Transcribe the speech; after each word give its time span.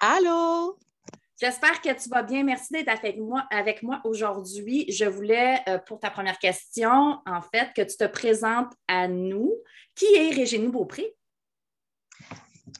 Allô? 0.00 0.78
J'espère 1.40 1.80
que 1.80 1.88
tu 2.02 2.08
vas 2.10 2.22
bien. 2.22 2.44
Merci 2.44 2.72
d'être 2.72 2.88
avec 2.88 3.18
moi, 3.18 3.46
avec 3.50 3.82
moi 3.82 4.00
aujourd'hui. 4.04 4.84
Je 4.90 5.06
voulais, 5.06 5.60
euh, 5.68 5.78
pour 5.78 6.00
ta 6.00 6.10
première 6.10 6.38
question, 6.38 7.18
en 7.26 7.40
fait, 7.40 7.72
que 7.74 7.80
tu 7.80 7.96
te 7.96 8.06
présentes 8.06 8.72
à 8.88 9.08
nous. 9.08 9.54
Qui 9.94 10.04
est 10.14 10.30
Régénie 10.30 10.68
Beaupré? 10.68 11.14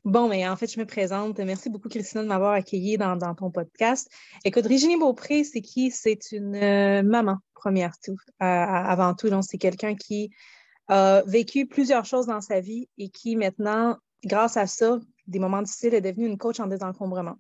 Bon, 0.05 0.29
mais 0.29 0.47
en 0.47 0.57
fait, 0.57 0.71
je 0.71 0.79
me 0.79 0.85
présente. 0.85 1.39
Merci 1.39 1.71
beaucoup, 1.71 1.89
Christina, 1.89 2.23
de 2.23 2.29
m'avoir 2.29 2.53
accueillie 2.53 2.99
dans, 2.99 3.35
ton 3.35 3.51
podcast. 3.51 4.11
Écoute, 4.45 4.67
Régénie 4.67 4.99
Beaupré, 4.99 5.43
c'est 5.45 5.63
qui? 5.63 5.91
C'est 5.91 6.33
une 6.33 6.55
euh, 6.55 7.03
maman, 7.03 7.39
première 7.55 7.99
tout, 8.05 8.19
avant 8.41 9.15
tout. 9.15 9.31
Donc, 9.31 9.45
c'est 9.45 9.59
quelqu'un 9.59 9.95
qui 9.95 10.31
a 10.89 11.23
vécu 11.27 11.67
plusieurs 11.67 12.05
choses 12.05 12.27
dans 12.27 12.43
sa 12.43 12.61
vie 12.61 12.91
et 12.99 13.09
qui 13.09 13.37
maintenant, 13.37 13.97
grâce 14.23 14.59
à 14.59 14.67
ça, 14.67 14.99
des 15.27 15.39
moments 15.39 15.63
difficiles, 15.63 15.95
est 15.95 16.01
devenue 16.01 16.27
une 16.27 16.39
coach 16.39 16.61
en 16.61 16.67
désencombrement. 16.67 17.37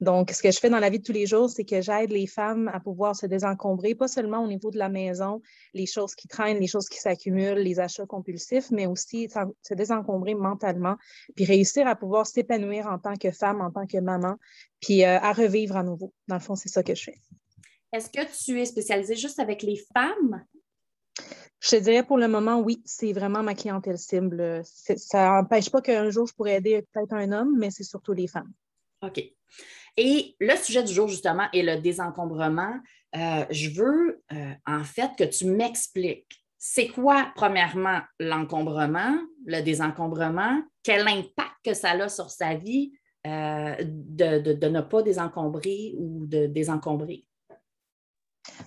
Donc, 0.00 0.30
ce 0.30 0.42
que 0.42 0.50
je 0.50 0.58
fais 0.58 0.70
dans 0.70 0.78
la 0.78 0.90
vie 0.90 0.98
de 0.98 1.04
tous 1.04 1.12
les 1.12 1.26
jours, 1.26 1.50
c'est 1.50 1.64
que 1.64 1.80
j'aide 1.80 2.10
les 2.10 2.26
femmes 2.26 2.68
à 2.68 2.80
pouvoir 2.80 3.14
se 3.14 3.26
désencombrer, 3.26 3.94
pas 3.94 4.08
seulement 4.08 4.42
au 4.42 4.48
niveau 4.48 4.70
de 4.70 4.78
la 4.78 4.88
maison, 4.88 5.42
les 5.74 5.86
choses 5.86 6.14
qui 6.14 6.28
traînent, 6.28 6.58
les 6.58 6.66
choses 6.66 6.88
qui 6.88 6.98
s'accumulent, 6.98 7.58
les 7.58 7.78
achats 7.78 8.06
compulsifs, 8.06 8.70
mais 8.70 8.86
aussi 8.86 9.28
se 9.62 9.74
désencombrer 9.74 10.34
mentalement, 10.34 10.96
puis 11.36 11.44
réussir 11.44 11.86
à 11.86 11.96
pouvoir 11.96 12.26
s'épanouir 12.26 12.86
en 12.86 12.98
tant 12.98 13.16
que 13.16 13.30
femme, 13.30 13.60
en 13.60 13.70
tant 13.70 13.86
que 13.86 13.98
maman, 13.98 14.36
puis 14.80 15.04
euh, 15.04 15.18
à 15.20 15.32
revivre 15.32 15.76
à 15.76 15.82
nouveau. 15.82 16.12
Dans 16.26 16.36
le 16.36 16.40
fond, 16.40 16.54
c'est 16.54 16.68
ça 16.68 16.82
que 16.82 16.94
je 16.94 17.04
fais. 17.04 17.18
Est-ce 17.92 18.08
que 18.08 18.44
tu 18.44 18.60
es 18.60 18.64
spécialisée 18.64 19.16
juste 19.16 19.40
avec 19.40 19.62
les 19.62 19.80
femmes? 19.92 20.44
Je 21.60 21.70
te 21.70 21.76
dirais 21.76 22.02
pour 22.02 22.16
le 22.16 22.26
moment, 22.26 22.58
oui, 22.60 22.82
c'est 22.86 23.12
vraiment 23.12 23.42
ma 23.42 23.54
clientèle 23.54 23.98
cible. 23.98 24.62
Ça 24.64 25.30
n'empêche 25.30 25.70
pas 25.70 25.82
qu'un 25.82 26.08
jour, 26.08 26.26
je 26.26 26.34
pourrais 26.34 26.56
aider 26.56 26.82
peut-être 26.92 27.12
un 27.12 27.32
homme, 27.32 27.56
mais 27.58 27.70
c'est 27.70 27.84
surtout 27.84 28.12
les 28.12 28.26
femmes. 28.26 28.50
OK. 29.02 29.22
Et 29.96 30.36
le 30.40 30.56
sujet 30.56 30.82
du 30.82 30.92
jour, 30.92 31.08
justement, 31.08 31.46
est 31.52 31.62
le 31.62 31.76
désencombrement. 31.80 32.74
Euh, 33.16 33.44
je 33.50 33.70
veux, 33.70 34.22
euh, 34.32 34.52
en 34.66 34.84
fait, 34.84 35.10
que 35.18 35.24
tu 35.24 35.46
m'expliques. 35.46 36.44
C'est 36.56 36.88
quoi, 36.88 37.32
premièrement, 37.34 38.00
l'encombrement, 38.18 39.18
le 39.46 39.60
désencombrement? 39.62 40.62
Quel 40.82 41.06
impact 41.06 41.56
que 41.64 41.74
ça 41.74 41.90
a 41.90 42.08
sur 42.08 42.30
sa 42.30 42.54
vie 42.54 42.92
euh, 43.26 43.74
de, 43.80 44.68
ne 44.68 44.80
pas 44.80 45.02
désencombrer 45.02 45.94
ou 45.98 46.26
de 46.26 46.46
désencombrer? 46.46 47.26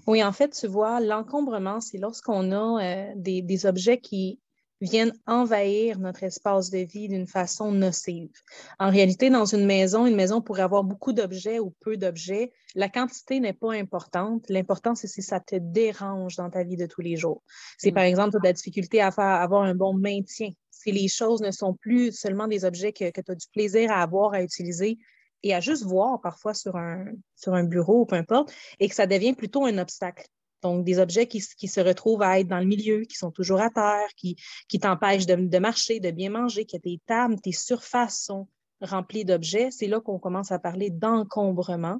Oui, 0.08 0.23
en 0.23 0.31
fait, 0.31 0.50
tu 0.50 0.67
vois, 0.67 1.00
l'encombrement, 1.00 1.80
c'est 1.80 1.98
lorsqu'on 1.98 2.52
a 2.52 2.84
euh, 2.84 3.14
des, 3.16 3.66
objets 3.66 4.00
qui 4.00 4.39
viennent 4.81 5.14
envahir 5.28 5.98
notre 6.00 6.23
espace 6.23 6.70
de 6.70 6.80
vie 6.80 7.08
d'une 7.08 7.28
façon 7.28 7.72
nocive. 7.72 8.31
En 8.80 8.89
réalité, 8.89 9.30
dans 9.30 9.45
une 9.45 9.66
maison, 9.66 10.06
une 10.06 10.16
maison 10.16 10.42
pourrait 10.42 10.64
avoir 10.64 10.84
beaucoup 10.84 11.14
d'objets 11.14 11.60
ou 11.60 11.73
peu 11.80 11.95
d'objets. 11.95 12.52
La 12.76 12.89
quantité 12.89 13.39
n'est 13.39 13.54
pas 13.54 13.73
importante. 13.73 14.44
L'important, 14.49 14.94
c'est 14.94 15.08
si 15.08 15.21
ça 15.21 15.39
te 15.39 15.55
dérange 15.55 16.36
dans 16.36 16.50
ta 16.50 16.64
vie 16.64 16.76
de 16.76 16.86
tous 16.86 17.02
les 17.02 17.15
jours. 17.15 17.44
C'est 17.77 17.92
mm. 17.92 17.95
par 17.95 18.04
exemple, 18.04 18.32
tu 18.32 18.38
as 18.38 18.39
de 18.42 18.45
la 18.48 18.54
difficulté 18.54 19.02
à 19.02 19.11
faire, 19.11 19.23
avoir 19.23 19.64
un 19.64 19.76
bon 19.76 19.94
maintien. 19.94 20.50
Si 20.70 20.92
les 20.92 21.08
choses 21.08 21.42
ne 21.42 21.52
sont 21.52 21.76
plus 21.76 22.11
seulement 22.11 22.48
des 22.48 22.65
objets 22.65 22.92
que, 22.92 23.10
que 23.10 23.21
tu 23.21 23.32
as 23.32 23.36
du 23.36 23.48
plaisir 23.54 23.89
à 23.89 24.02
avoir, 24.02 24.33
à 24.33 24.44
utiliser, 24.44 24.98
et 25.43 25.54
à 25.54 25.59
juste 25.59 25.83
voir 25.83 26.21
parfois 26.21 26.54
sur 26.54 26.77
un, 26.77 27.05
sur 27.36 27.54
un 27.54 27.64
bureau 27.64 28.02
ou 28.02 28.05
peu 28.05 28.15
importe, 28.15 28.54
et 28.80 28.89
que 28.89 28.95
ça 28.95 29.05
devient 29.05 29.33
plutôt 29.33 29.65
un 29.65 29.77
obstacle. 29.77 30.26
Donc, 30.64 30.86
des 30.86 30.98
objets 30.98 31.27
qui, 31.27 31.42
se 31.42 31.81
retrouvent 31.81 32.21
à 32.21 32.39
être 32.39 32.48
dans 32.48 32.59
le 32.59 32.65
milieu, 32.65 33.02
qui 33.02 33.17
sont 33.17 33.31
toujours 33.31 33.59
à 33.59 33.70
terre, 33.70 34.08
qui, 34.15 34.37
qui 34.70 34.80
t'empêchent 34.80 35.26
de, 35.26 35.59
marcher, 35.59 35.99
de 35.99 36.09
bien 36.09 36.30
manger, 36.30 36.65
que 36.65 36.77
tes 36.77 37.02
tables, 37.05 37.39
tes 37.42 37.52
surfaces 37.52 38.23
sont 38.23 38.48
remplies 38.80 39.26
d'objets. 39.26 39.71
C'est 39.71 39.87
là 39.87 39.99
qu'on 39.99 40.20
commence 40.20 40.53
à 40.53 40.59
parler 40.59 40.89
d'encombrement. 40.89 41.99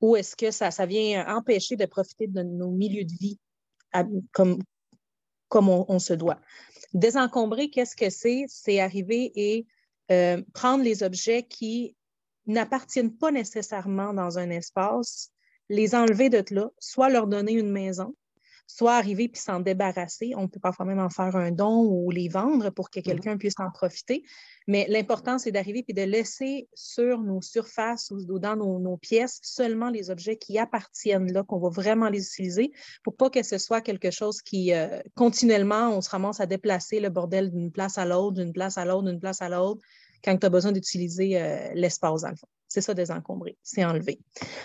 Ou 0.00 0.14
est-ce 0.14 0.36
que 0.36 0.52
ça, 0.52 0.70
ça 0.70 0.86
vient 0.86 1.26
empêcher 1.36 1.74
de 1.74 1.86
profiter 1.86 2.28
de 2.28 2.42
nos 2.42 2.70
milieux 2.70 3.04
de 3.04 3.14
vie 3.18 3.38
comme, 4.30 4.58
comme 5.48 5.68
on, 5.68 5.98
se 5.98 6.12
doit? 6.12 6.40
Désencombrer, 6.94 7.68
qu'est-ce 7.68 7.96
que 7.96 8.10
c'est? 8.10 8.44
C'est 8.46 8.78
arriver 8.78 9.32
et 9.34 9.66
euh, 10.12 10.40
prendre 10.54 10.84
les 10.84 11.02
objets 11.02 11.42
qui 11.42 11.96
n'appartiennent 12.46 13.16
pas 13.16 13.30
nécessairement 13.30 14.12
dans 14.12 14.38
un 14.38 14.50
espace, 14.50 15.30
les 15.68 15.94
enlever 15.94 16.28
de 16.28 16.42
là, 16.54 16.70
soit 16.78 17.08
leur 17.08 17.26
donner 17.26 17.52
une 17.52 17.70
maison, 17.70 18.14
soit 18.66 18.94
arriver 18.94 19.28
puis 19.28 19.40
s'en 19.40 19.60
débarrasser. 19.60 20.32
On 20.36 20.48
peut 20.48 20.60
parfois 20.60 20.86
même 20.86 20.98
en 20.98 21.10
faire 21.10 21.36
un 21.36 21.50
don 21.50 21.84
ou 21.84 22.10
les 22.10 22.28
vendre 22.28 22.70
pour 22.70 22.90
que 22.90 23.00
mhm. 23.00 23.04
quelqu'un 23.04 23.36
puisse 23.36 23.58
en 23.58 23.70
profiter. 23.70 24.22
Mais 24.66 24.86
l'important, 24.88 25.38
c'est 25.38 25.50
d'arriver 25.50 25.82
puis 25.82 25.94
de 25.94 26.02
laisser 26.02 26.68
sur 26.74 27.20
nos 27.20 27.42
surfaces 27.42 28.10
ou 28.10 28.38
dans 28.38 28.56
nos, 28.56 28.96
pièces 28.96 29.40
seulement 29.42 29.90
les 29.90 30.10
objets 30.10 30.36
qui 30.36 30.58
appartiennent 30.58 31.32
là, 31.32 31.42
qu'on 31.42 31.58
va 31.58 31.68
vraiment 31.70 32.08
les 32.08 32.24
utiliser 32.24 32.72
pour 33.02 33.16
pas 33.16 33.30
que 33.30 33.42
ce 33.42 33.58
soit 33.58 33.80
quelque 33.80 34.10
chose 34.10 34.42
qui, 34.42 34.72
euh, 34.72 35.00
continuellement, 35.14 35.90
on 35.90 36.00
se 36.00 36.10
ramasse 36.10 36.40
à 36.40 36.46
déplacer 36.46 37.00
le 37.00 37.08
bordel 37.08 37.50
d'une 37.50 37.72
place 37.72 37.98
à 37.98 38.04
l'autre, 38.04 38.36
d'une 38.36 38.52
place 38.52 38.78
à 38.78 38.84
l'autre, 38.84 39.08
d'une 39.08 39.20
place 39.20 39.42
à 39.42 39.48
l'autre 39.48 39.82
quand 40.22 40.36
tu 40.36 40.46
as 40.46 40.50
besoin 40.50 40.72
d'utiliser 40.72 41.40
euh, 41.40 41.72
l'espace, 41.74 42.22
dans 42.22 42.30
le 42.30 42.36
fond. 42.36 42.48
C'est 42.68 42.80
ça, 42.80 42.94
désencombrer, 42.94 43.56
c'est 43.62 43.84
enlever. 43.84 44.18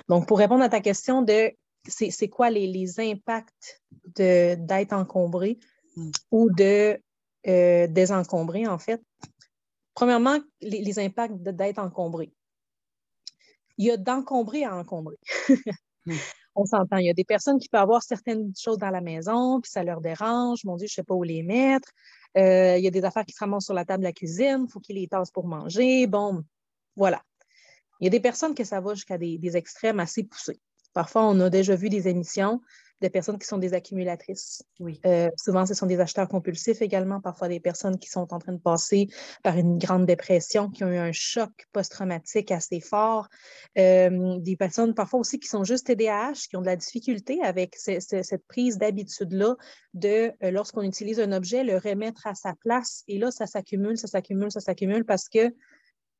Donc, 0.07 0.28
pour 0.28 0.38
répondre 0.38 0.63
à 0.63 0.69
ta 0.69 0.79
question 0.79 1.22
de 1.22 1.51
c'est 1.90 2.29
quoi 2.29 2.50
les, 2.50 3.00
impacts 3.00 3.81
d'être 4.16 4.94
encombré 4.94 5.57
hmm. 5.95 6.12
ou 6.31 6.50
de 6.51 7.01
euh, 7.47 7.88
désencombrer, 7.88 8.68
en 8.68 8.78
fait. 8.78 9.01
Premièrement, 9.94 10.40
les, 10.62 11.00
impacts 11.00 11.41
d'être 11.41 11.79
encombré. 11.79 12.31
Il 13.78 13.85
y 13.85 13.91
a 13.91 13.97
d'encombrer 13.97 14.63
à 14.63 14.75
encombrer. 14.75 15.18
Hmm. 16.06 16.13
On 16.59 16.66
s'entend. 16.66 16.97
Il 16.97 17.06
y 17.06 17.09
a 17.09 17.13
des 17.13 17.23
personnes 17.23 17.59
qui 17.59 17.69
peuvent 17.69 17.81
avoir 17.81 18.01
certaines 18.01 18.51
choses 18.57 18.79
dans 18.79 18.90
la 18.90 19.00
maison, 19.00 19.62
puis 19.62 19.69
ça 19.69 19.84
leur 19.84 20.01
dérange. 20.01 20.66
Mon 20.66 20.75
Dieu, 20.75 20.88
je 20.88 20.94
ne 20.94 20.95
sais 20.95 21.03
pas 21.03 21.13
où 21.13 21.22
les 21.22 21.44
mettre. 21.44 21.90
Euh, 22.35 22.78
il 22.78 22.84
y 22.84 22.88
a 22.88 22.91
des 22.91 23.06
affaires 23.06 23.25
qui 23.25 23.34
se 23.34 23.40
ramassent 23.40 23.66
sur 23.66 23.75
la 23.75 23.85
table 23.85 24.01
de 24.01 24.07
la 24.07 24.12
cuisine, 24.12 24.66
il 24.68 24.72
faut 24.72 24.79
qu'ils 24.79 24.95
les 24.95 25.07
tassent 25.07 25.31
pour 25.31 25.45
manger. 25.47 26.07
Bon, 26.07 26.44
voilà. 26.95 27.22
Il 28.00 28.06
y 28.06 28.07
a 28.07 28.09
des 28.09 28.19
personnes 28.19 28.56
que 28.56 28.63
ça 28.63 28.81
va 28.81 28.95
jusqu'à 28.95 29.19
des, 29.19 29.56
extrêmes 29.56 30.00
assez 30.00 30.23
poussés. 30.23 30.59
Parfois, 30.94 31.25
on 31.25 31.40
a 31.40 31.50
déjà 31.50 31.75
vu 31.75 31.90
des 31.90 32.07
émissions 32.07 32.59
de 33.02 33.08
personnes 33.08 33.38
qui 33.38 33.46
sont 33.46 33.58
des 33.58 33.74
accumulatrices. 33.74 34.63
Oui. 34.80 35.00
Euh, 35.06 35.30
souvent, 35.38 35.66
ce 35.66 35.74
sont 35.74 35.85
des 35.85 36.00
acheteurs 36.00 36.28
compulsifs 36.28 36.81
également, 36.81 37.22
parfois 37.22 37.47
des 37.47 37.59
personnes 37.59 38.00
qui 38.00 38.09
sont 38.09 38.34
en 38.34 38.40
train 38.40 38.53
de 38.53 38.59
passer 38.59 39.08
par 39.44 39.58
une 39.58 39.78
grande 39.78 40.06
dépression, 40.06 40.69
qui 40.69 40.84
ont 40.84 40.90
eu 40.90 40.97
un 40.97 41.12
choc 41.12 41.52
post-traumatique 41.74 42.52
assez 42.52 42.80
fort. 42.80 43.28
Euh, 43.78 44.40
des 44.40 44.56
personnes 44.56 44.94
parfois 44.94 45.19
aussi 45.19 45.40
qui 45.40 45.47
sont 45.47 45.63
juste 45.63 45.88
TDAH, 45.88 46.47
qui 46.50 46.57
ont 46.57 46.62
de 46.62 46.66
la 46.66 46.75
difficulté 46.75 47.41
avec 47.44 47.75
cette 47.75 48.47
prise 48.47 48.78
d'habitude-là 48.78 49.56
de, 49.94 50.31
euh, 50.44 50.52
lorsqu'on 50.52 50.81
utilise 50.81 51.19
un 51.19 51.31
objet, 51.31 51.63
le 51.63 51.78
remettre 51.78 52.25
à 52.25 52.33
sa 52.33 52.54
place. 52.56 53.04
Et 53.07 53.19
là, 53.19 53.30
ça 53.31 53.45
s'accumule, 53.45 53.98
ça 53.98 54.07
s'accumule, 54.07 54.51
ça 54.51 54.60
s'accumule 54.60 55.06
parce 55.06 55.30
que 55.30 55.54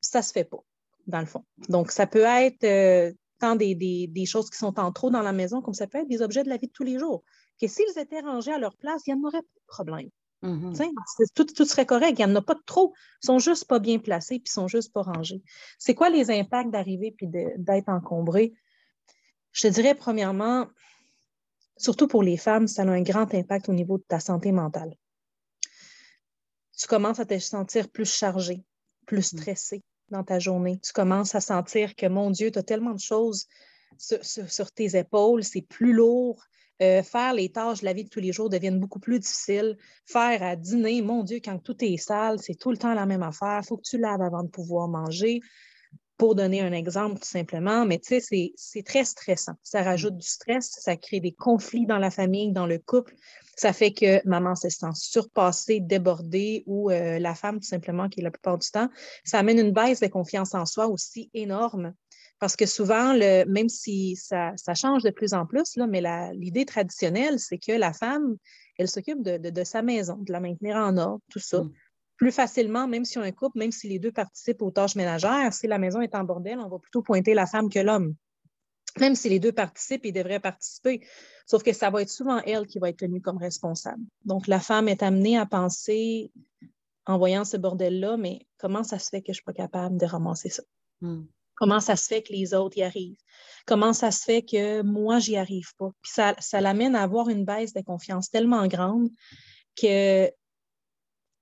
ça 0.00 0.20
ne 0.20 0.24
se 0.24 0.32
fait 0.32 0.44
pas, 0.44 0.62
dans 1.08 1.20
le 1.20 1.26
fond. 1.26 1.44
Donc, 1.68 1.90
ça 1.90 2.06
peut 2.06 2.24
être 2.24 3.14
tant 3.38 3.56
des, 3.56 4.24
choses 4.26 4.50
qui 4.50 4.58
sont 4.58 4.78
en 4.78 4.92
trop 4.92 5.10
dans 5.10 5.22
la 5.22 5.32
maison, 5.32 5.62
comme 5.62 5.74
ça 5.74 5.86
peut 5.86 5.98
être 5.98 6.08
des 6.08 6.22
objets 6.22 6.42
de 6.42 6.48
la 6.48 6.56
vie 6.56 6.66
de 6.66 6.72
tous 6.72 6.84
les 6.84 6.98
jours. 6.98 7.22
Que 7.60 7.66
s'ils 7.66 7.98
étaient 7.98 8.20
rangés 8.20 8.52
à 8.52 8.58
leur 8.58 8.76
place, 8.76 9.02
il 9.06 9.14
n'y 9.14 9.20
en 9.20 9.26
aurait 9.26 9.42
pas 9.42 9.60
de 9.60 9.66
problème. 9.66 10.10
Mm-hmm. 10.42 11.32
tout, 11.34 11.64
serait 11.64 11.86
correct. 11.86 12.16
Il 12.18 12.24
n'y 12.24 12.32
en 12.32 12.36
a 12.36 12.42
pas 12.42 12.54
de 12.54 12.62
trop. 12.64 12.94
Ils 13.22 13.26
sont 13.26 13.38
juste 13.38 13.66
pas 13.66 13.80
bien 13.80 13.98
placés 13.98 14.38
puis 14.38 14.48
ils 14.48 14.52
sont 14.52 14.68
juste 14.68 14.92
pas 14.92 15.02
rangés. 15.02 15.42
C'est 15.78 15.94
quoi 15.94 16.10
les 16.10 16.30
impacts 16.30 16.70
d'arriver 16.70 17.12
puis 17.16 17.26
d'être 17.26 17.88
encombré? 17.88 18.54
Je 19.52 19.66
te 19.66 19.72
dirais, 19.72 19.94
premièrement, 19.94 20.68
surtout 21.76 22.06
pour 22.06 22.22
les 22.22 22.36
femmes, 22.36 22.68
ça 22.68 22.82
a 22.82 22.86
un 22.86 23.02
grand 23.02 23.34
impact 23.34 23.68
au 23.68 23.72
niveau 23.72 23.98
de 23.98 24.04
ta 24.06 24.20
santé 24.20 24.52
mentale. 24.52 24.94
Tu 26.76 26.86
commences 26.86 27.18
à 27.18 27.26
te 27.26 27.36
sentir 27.40 27.88
plus 27.88 28.08
chargé, 28.12 28.62
plus 29.06 29.32
mm. 29.32 29.38
stressé, 29.38 29.82
dans 30.10 30.24
ta 30.24 30.38
journée. 30.38 30.78
Tu 30.82 30.92
commences 30.92 31.34
à 31.34 31.40
sentir 31.40 31.94
que, 31.94 32.06
mon 32.06 32.30
Dieu, 32.30 32.50
tu 32.50 32.58
as 32.58 32.62
tellement 32.62 32.92
de 32.92 33.00
choses 33.00 33.46
sur, 33.98 34.70
tes 34.72 34.96
épaules, 34.96 35.44
c'est 35.44 35.62
plus 35.62 35.92
lourd. 35.92 36.42
Euh, 36.80 37.02
faire 37.02 37.34
les 37.34 37.50
tâches 37.50 37.80
de 37.80 37.86
la 37.86 37.92
vie 37.92 38.04
de 38.04 38.08
tous 38.08 38.20
les 38.20 38.32
jours 38.32 38.48
deviennent 38.48 38.78
beaucoup 38.78 39.00
plus 39.00 39.18
difficiles. 39.18 39.76
Faire 40.06 40.42
à 40.42 40.54
dîner, 40.54 41.02
mon 41.02 41.24
Dieu, 41.24 41.40
quand 41.44 41.58
tout 41.58 41.76
est 41.84 41.96
sale, 41.96 42.38
c'est 42.38 42.54
tout 42.54 42.70
le 42.70 42.76
temps 42.76 42.94
la 42.94 43.06
même 43.06 43.24
affaire. 43.24 43.60
Il 43.62 43.66
faut 43.66 43.76
que 43.76 43.88
tu 43.88 43.98
laves 43.98 44.22
avant 44.22 44.44
de 44.44 44.48
pouvoir 44.48 44.88
manger. 44.88 45.40
pour 46.16 46.34
donner 46.34 46.60
un 46.62 46.72
exemple 46.72 47.20
tout 47.20 47.28
simplement, 47.28 47.86
mais 47.86 48.00
tu 48.00 48.20
sais, 48.20 48.52
c'est 48.56 48.82
très 48.82 49.04
stressant. 49.04 49.52
Ça 49.62 49.84
rajoute 49.84 50.16
du 50.16 50.26
stress, 50.26 50.68
ça 50.80 50.96
crée 50.96 51.20
des 51.20 51.30
conflits 51.30 51.86
dans 51.86 51.98
la 51.98 52.10
famille, 52.10 52.50
dans 52.50 52.66
le 52.66 52.78
couple. 52.78 53.14
Ça 53.58 53.72
fait 53.72 53.92
que 53.92 54.24
maman 54.24 54.54
se 54.54 54.68
sent 54.68 54.86
surpassée, 54.94 55.80
débordée 55.80 56.62
ou 56.66 56.92
euh, 56.92 57.18
la 57.18 57.34
femme 57.34 57.58
tout 57.58 57.66
simplement 57.66 58.08
qui 58.08 58.20
est 58.20 58.22
la 58.22 58.30
plupart 58.30 58.56
du 58.56 58.70
temps. 58.70 58.88
Ça 59.24 59.40
amène 59.40 59.58
une 59.58 59.72
baisse 59.72 59.98
de 59.98 60.06
confiance 60.06 60.54
en 60.54 60.64
soi 60.64 60.86
aussi 60.86 61.28
énorme. 61.34 61.92
Parce 62.38 62.54
que 62.54 62.66
souvent, 62.66 63.14
le, 63.14 63.44
même 63.46 63.68
si 63.68 64.14
ça, 64.14 64.54
change 64.76 65.02
de 65.02 65.10
plus 65.10 65.34
en 65.34 65.44
plus, 65.44 65.74
là, 65.74 65.88
mais 65.88 66.00
l'idée 66.34 66.64
traditionnelle, 66.66 67.40
c'est 67.40 67.58
que 67.58 67.72
la 67.72 67.92
femme, 67.92 68.36
elle 68.78 68.86
s'occupe 68.86 69.22
de, 69.22 69.64
sa 69.64 69.82
maison, 69.82 70.18
de 70.18 70.32
la 70.32 70.38
maintenir 70.38 70.76
en 70.76 70.96
ordre, 70.96 71.20
tout 71.28 71.40
ça. 71.40 71.64
Mm 71.64 71.72
plus 72.18 72.32
facilement, 72.32 72.88
même 72.88 73.04
si 73.04 73.16
on 73.16 73.22
est 73.22 73.28
un 73.28 73.32
couple, 73.32 73.60
même 73.60 73.70
si 73.70 73.88
les 73.88 74.00
deux 74.00 74.10
participent 74.10 74.60
aux 74.62 74.72
tâches 74.72 74.96
ménagères, 74.96 75.54
si 75.54 75.68
la 75.68 75.78
maison 75.78 76.00
est 76.00 76.16
en 76.16 76.24
bordel, 76.24 76.58
on 76.58 76.68
va 76.68 76.80
plutôt 76.80 77.00
pointer 77.00 77.32
la 77.32 77.46
femme 77.46 77.70
que 77.70 77.78
l'homme. 77.78 78.16
Même 79.00 79.14
si 79.14 79.28
les 79.28 79.38
deux 79.38 79.52
participent, 79.52 80.04
ils 80.04 80.12
devraient 80.12 80.40
participer. 80.40 81.06
Sauf 81.46 81.62
que 81.62 81.72
ça 81.72 81.90
va 81.90 82.02
être 82.02 82.10
souvent 82.10 82.40
elle 82.44 82.66
qui 82.66 82.78
va 82.78 82.90
être 82.90 82.98
tenue 82.98 83.20
comme 83.20 83.38
responsable. 83.38 84.02
Donc, 84.24 84.46
la 84.46 84.60
femme 84.60 84.88
est 84.88 85.02
amenée 85.02 85.38
à 85.38 85.46
penser, 85.46 86.30
en 87.06 87.18
voyant 87.18 87.44
ce 87.44 87.56
bordel-là, 87.56 88.16
mais 88.16 88.46
comment 88.58 88.84
ça 88.84 88.98
se 88.98 89.08
fait 89.08 89.20
que 89.20 89.28
je 89.28 89.32
ne 89.32 89.34
suis 89.34 89.44
pas 89.44 89.54
capable 89.54 89.98
de 89.98 90.06
ramasser 90.06 90.50
ça? 90.50 90.62
Hmm. 91.00 91.24
Comment 91.54 91.80
ça 91.80 91.96
se 91.96 92.06
fait 92.06 92.22
que 92.22 92.32
les 92.32 92.54
autres 92.54 92.78
y 92.78 92.82
arrivent? 92.82 93.16
Comment 93.66 93.92
ça 93.92 94.12
se 94.12 94.22
fait 94.22 94.42
que 94.42 94.82
moi, 94.82 95.18
j'y 95.18 95.36
arrive 95.36 95.74
pas? 95.76 95.90
Puis 96.02 96.12
ça, 96.12 96.36
ça 96.38 96.60
l'amène 96.60 96.94
à 96.94 97.02
avoir 97.02 97.30
une 97.30 97.44
baisse 97.44 97.72
de 97.72 97.80
confiance 97.80 98.30
tellement 98.30 98.66
grande 98.68 99.08
que 99.74 100.30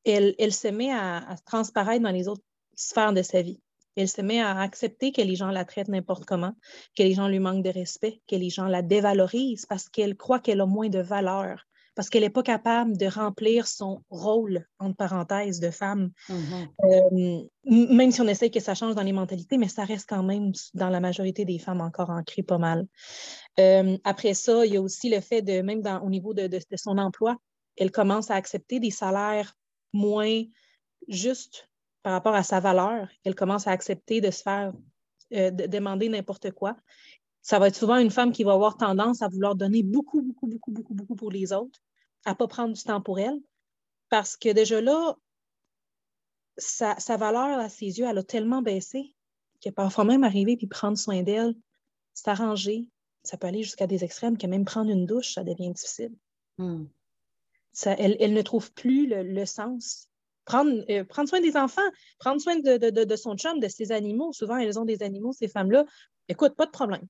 elle, 0.05 0.52
se 0.52 0.69
met 0.69 0.93
à, 0.93 1.37
transparaître 1.44 2.02
dans 2.02 2.11
les 2.11 2.29
autres 2.29 2.44
sphères 2.76 3.12
de 3.12 3.23
sa 3.23 3.43
vie. 3.43 3.61
Elle 3.96 4.08
se 4.08 4.20
met 4.20 4.40
à 4.40 4.60
accepter 4.60 5.12
que 5.12 5.22
les 5.22 5.37
gens 5.37 5.50
la 5.50 5.64
traitent 5.64 5.88
n'importe 5.88 6.25
comment, 6.25 6.52
que 6.96 7.02
les 7.02 7.14
gens 7.14 7.28
lui 7.28 7.38
manquent 7.38 7.64
de 7.64 7.70
respect, 7.70 8.20
que 8.28 8.37
les 8.37 8.50
gens 8.50 8.66
la 8.66 8.82
dévalorisent 8.82 9.66
parce 9.66 9.88
qu'elle 9.88 10.16
croit 10.16 10.38
qu'elle 10.38 10.60
a 10.60 10.66
moins 10.66 10.88
de 10.88 10.98
valeur, 10.98 11.66
parce 11.94 12.10
qu'elle 12.10 12.22
n'est 12.22 12.31
pas 12.31 12.43
capable 12.43 12.98
de 12.98 13.06
remplir 13.06 13.66
son 13.66 14.02
rôle, 14.10 14.66
entre 14.78 14.96
parenthèses, 14.96 15.60
de 15.60 15.70
femme. 15.70 16.10
Mm-hmm. 16.28 16.69
Euh, 16.84 17.43
même 17.96 18.10
si 18.12 18.20
on 18.20 18.28
essaie 18.28 18.50
que 18.50 18.60
ça 18.60 18.75
change 18.75 18.94
dans 18.94 19.02
les 19.02 19.12
mentalités, 19.12 19.56
mais 19.56 19.69
ça 19.69 19.84
reste 19.84 20.06
quand 20.06 20.22
même 20.22 20.52
dans 20.75 20.90
la 20.90 21.00
majorité 21.00 21.46
des 21.46 21.58
femmes 21.58 21.81
encore 21.81 22.10
ancré 22.10 22.42
pas 22.42 22.58
mal. 22.58 22.87
Euh, 23.58 23.96
après 24.04 24.34
ça, 24.34 24.66
il 24.66 24.75
y 24.75 24.76
a 24.76 24.82
aussi 24.82 25.08
le 25.08 25.20
fait 25.20 25.40
de, 25.40 25.62
même 25.62 25.82
au 26.02 26.10
niveau 26.10 26.34
de, 26.34 26.46
de 26.46 26.60
son 26.76 26.99
emploi, 26.99 27.38
elle 27.78 27.90
commence 27.90 28.31
à 28.31 28.34
accepter 28.34 28.78
des 28.78 28.90
salaires 28.90 29.54
moins 29.94 30.42
juste 31.08 31.69
par 32.06 32.12
rapport 32.12 32.37
à 32.37 32.44
sa 32.44 32.61
valeur, 32.61 33.08
elle 33.25 33.35
commence 33.35 33.67
à 33.67 33.73
accepter 33.73 34.20
de 34.20 34.31
se 34.31 34.41
faire 34.41 34.73
euh, 35.32 35.50
de 35.50 35.67
demander 35.67 36.08
n'importe 36.08 36.53
quoi. 36.53 36.76
Ça 37.43 37.58
va 37.58 37.67
être 37.67 37.75
souvent 37.75 37.97
une 37.97 38.12
femme 38.12 38.31
qui 38.31 38.44
va 38.44 38.53
avoir 38.53 38.76
tendance 38.76 39.23
à 39.23 39.29
vouloir 39.29 39.56
donner 39.56 39.82
beaucoup, 39.82 40.23
beaucoup, 40.23 40.47
beaucoup, 40.47 40.70
beaucoup, 40.70 40.94
beaucoup 40.94 41.17
pour 41.17 41.32
les 41.32 41.53
autres, 41.53 41.81
à 42.25 42.31
ne 42.31 42.37
pas 42.37 42.47
prendre 42.47 42.73
du 42.73 42.81
temps 42.81 43.00
pour 43.00 43.19
elle, 43.19 43.41
parce 44.08 44.37
que 44.37 44.50
déjà 44.50 44.81
là, 44.81 45.17
sa, 46.56 46.97
sa 47.00 47.17
valeur 47.17 47.58
à 47.58 47.69
ses 47.69 47.99
yeux, 47.99 48.06
elle 48.09 48.19
a 48.19 48.23
tellement 48.23 48.62
baissé 48.62 49.12
peut 49.61 49.73
parfois 49.73 50.05
même 50.05 50.23
arriver 50.23 50.56
puis 50.56 50.69
prendre 50.69 50.97
soin 50.97 51.25
d'elle, 51.25 51.56
s'arranger. 52.14 52.88
Ça 53.25 53.37
peut 53.37 53.49
aller 53.49 53.64
jusqu'à 53.64 53.88
des 53.88 54.05
extrêmes 54.05 54.38
que 54.38 54.47
même 54.47 54.64
prendre 54.64 54.93
une 54.93 55.06
douche, 55.06 55.35
ça 55.35 55.43
devient 55.43 55.73
difficile. 55.73 56.14
Hmm 56.59 56.85
elle, 57.85 58.32
ne 58.32 58.43
trouve 58.43 58.73
plus 58.73 59.06
le, 59.06 59.44
sens. 59.44 60.09
Prendre, 60.46 60.84
euh, 60.90 61.04
prendre, 61.04 61.28
soin 61.28 61.40
des 61.40 61.56
enfants, 61.56 61.82
prendre 62.19 62.40
soin 62.40 62.56
de, 62.58 63.16
son 63.16 63.37
chum, 63.37 63.60
de 63.60 63.69
ses 63.69 63.93
animaux. 63.93 64.32
Souvent, 64.32 64.56
elles 64.56 64.78
ont 64.78 64.84
des 64.84 65.02
animaux, 65.02 65.32
ces 65.32 65.48
femmes-là. 65.48 65.84
Écoute, 66.28 66.54
pas 66.54 66.66
de 66.66 66.70
problème. 66.70 67.06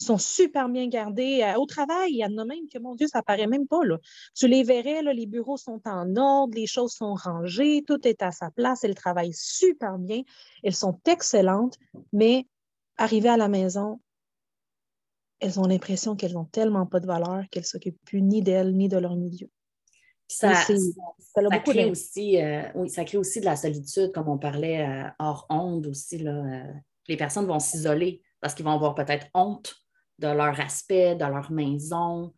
Ils 0.00 0.06
sont 0.06 0.18
super 0.18 0.68
bien 0.68 0.88
gardés. 0.88 1.42
Euh, 1.42 1.58
au 1.58 1.66
travail, 1.66 2.12
il 2.12 2.16
y 2.16 2.24
en 2.24 2.36
a 2.38 2.44
même 2.44 2.68
que, 2.72 2.78
mon 2.78 2.94
Dieu, 2.94 3.06
ça 3.06 3.22
paraît 3.22 3.46
même 3.46 3.68
pas. 3.68 3.84
Là. 3.84 3.98
Tu 4.34 4.48
les 4.48 4.64
verrais, 4.64 5.02
les 5.02 5.26
bureaux 5.26 5.58
sont 5.58 5.80
en 5.84 6.16
ordre, 6.16 6.54
les 6.54 6.66
choses 6.66 6.92
sont 6.92 7.14
rangées, 7.14 7.84
tout 7.86 8.08
est 8.08 8.22
à 8.22 8.32
sa 8.32 8.50
place. 8.50 8.82
Elles 8.82 8.94
travaillent 8.94 9.34
super 9.34 9.98
bien. 9.98 10.22
Elles 10.64 10.74
sont 10.74 10.98
excellentes, 11.06 11.76
mais 12.12 12.46
arrivées 12.96 13.28
à 13.28 13.36
la 13.36 13.48
maison, 13.48 14.00
elles 15.40 15.58
ont 15.58 15.66
l'impression 15.66 16.16
qu'elles 16.16 16.34
n'ont 16.34 16.44
tellement 16.44 16.86
pas 16.86 17.00
de 17.00 17.06
valeur 17.06 17.44
qu'elles 17.50 17.62
ne 17.62 17.66
s'occupent 17.66 18.04
plus 18.04 18.22
ni 18.22 18.42
d'elles 18.42 18.76
ni 18.76 18.88
de 18.88 18.98
leur 18.98 19.16
milieu. 19.16 19.50
Ça, 20.30 20.64
crée 21.64 21.90
aussi, 21.90 22.40
euh, 22.40 22.62
oui, 22.76 22.88
ça 22.88 23.04
crée 23.04 23.18
aussi 23.18 23.40
de 23.40 23.44
la 23.44 23.56
solitude, 23.56 24.12
comme 24.12 24.28
on 24.28 24.38
parlait 24.38 24.86
euh, 24.86 25.08
hors 25.18 25.46
onde 25.50 25.88
aussi. 25.88 26.18
Là, 26.18 26.32
euh, 26.32 26.72
les 27.08 27.16
personnes 27.16 27.46
vont 27.46 27.58
s'isoler 27.58 28.22
parce 28.40 28.54
qu'ils 28.54 28.64
vont 28.64 28.72
avoir 28.72 28.94
peut-être 28.94 29.26
honte 29.34 29.74
de 30.18 30.28
leur 30.28 30.58
aspect, 30.60 31.16
de 31.16 31.24
leur 31.24 31.50
maison. 31.50 32.32